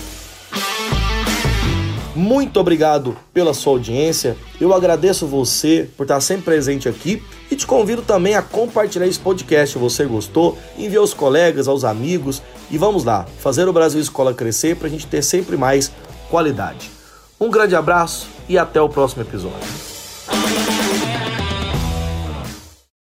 Muito 2.15 2.59
obrigado 2.59 3.17
pela 3.33 3.55
sua 3.55 3.75
audiência. 3.75 4.37
Eu 4.61 4.75
agradeço 4.75 5.27
você 5.27 5.89
por 5.97 6.03
estar 6.03 6.21
sempre 6.21 6.45
presente 6.45 6.89
aqui 6.89 7.23
e 7.51 7.57
te 7.57 7.67
convido 7.67 8.03
também 8.03 8.35
a 8.35 8.43
compartilhar 8.43 9.07
esse 9.07 9.19
podcast 9.19 9.75
se 9.75 9.79
você 9.79 10.05
gostou, 10.05 10.59
enviar 10.77 11.01
aos 11.01 11.15
colegas, 11.15 11.69
aos 11.69 11.85
amigos 11.85 12.43
e 12.71 12.77
vamos 12.77 13.05
lá, 13.05 13.27
fazer 13.39 13.69
o 13.69 13.73
Brasil 13.73 14.01
Escola 14.01 14.35
crescer 14.35 14.77
para 14.77 14.89
a 14.89 14.91
gente 14.91 15.07
ter 15.07 15.23
sempre 15.23 15.57
mais 15.57 15.93
qualidade. 16.29 16.91
Um 17.41 17.51
grande 17.51 17.75
abraço 17.75 18.29
e 18.49 18.59
até 18.59 18.81
o 18.81 18.89
próximo 18.89 19.23
episódio. 19.23 19.90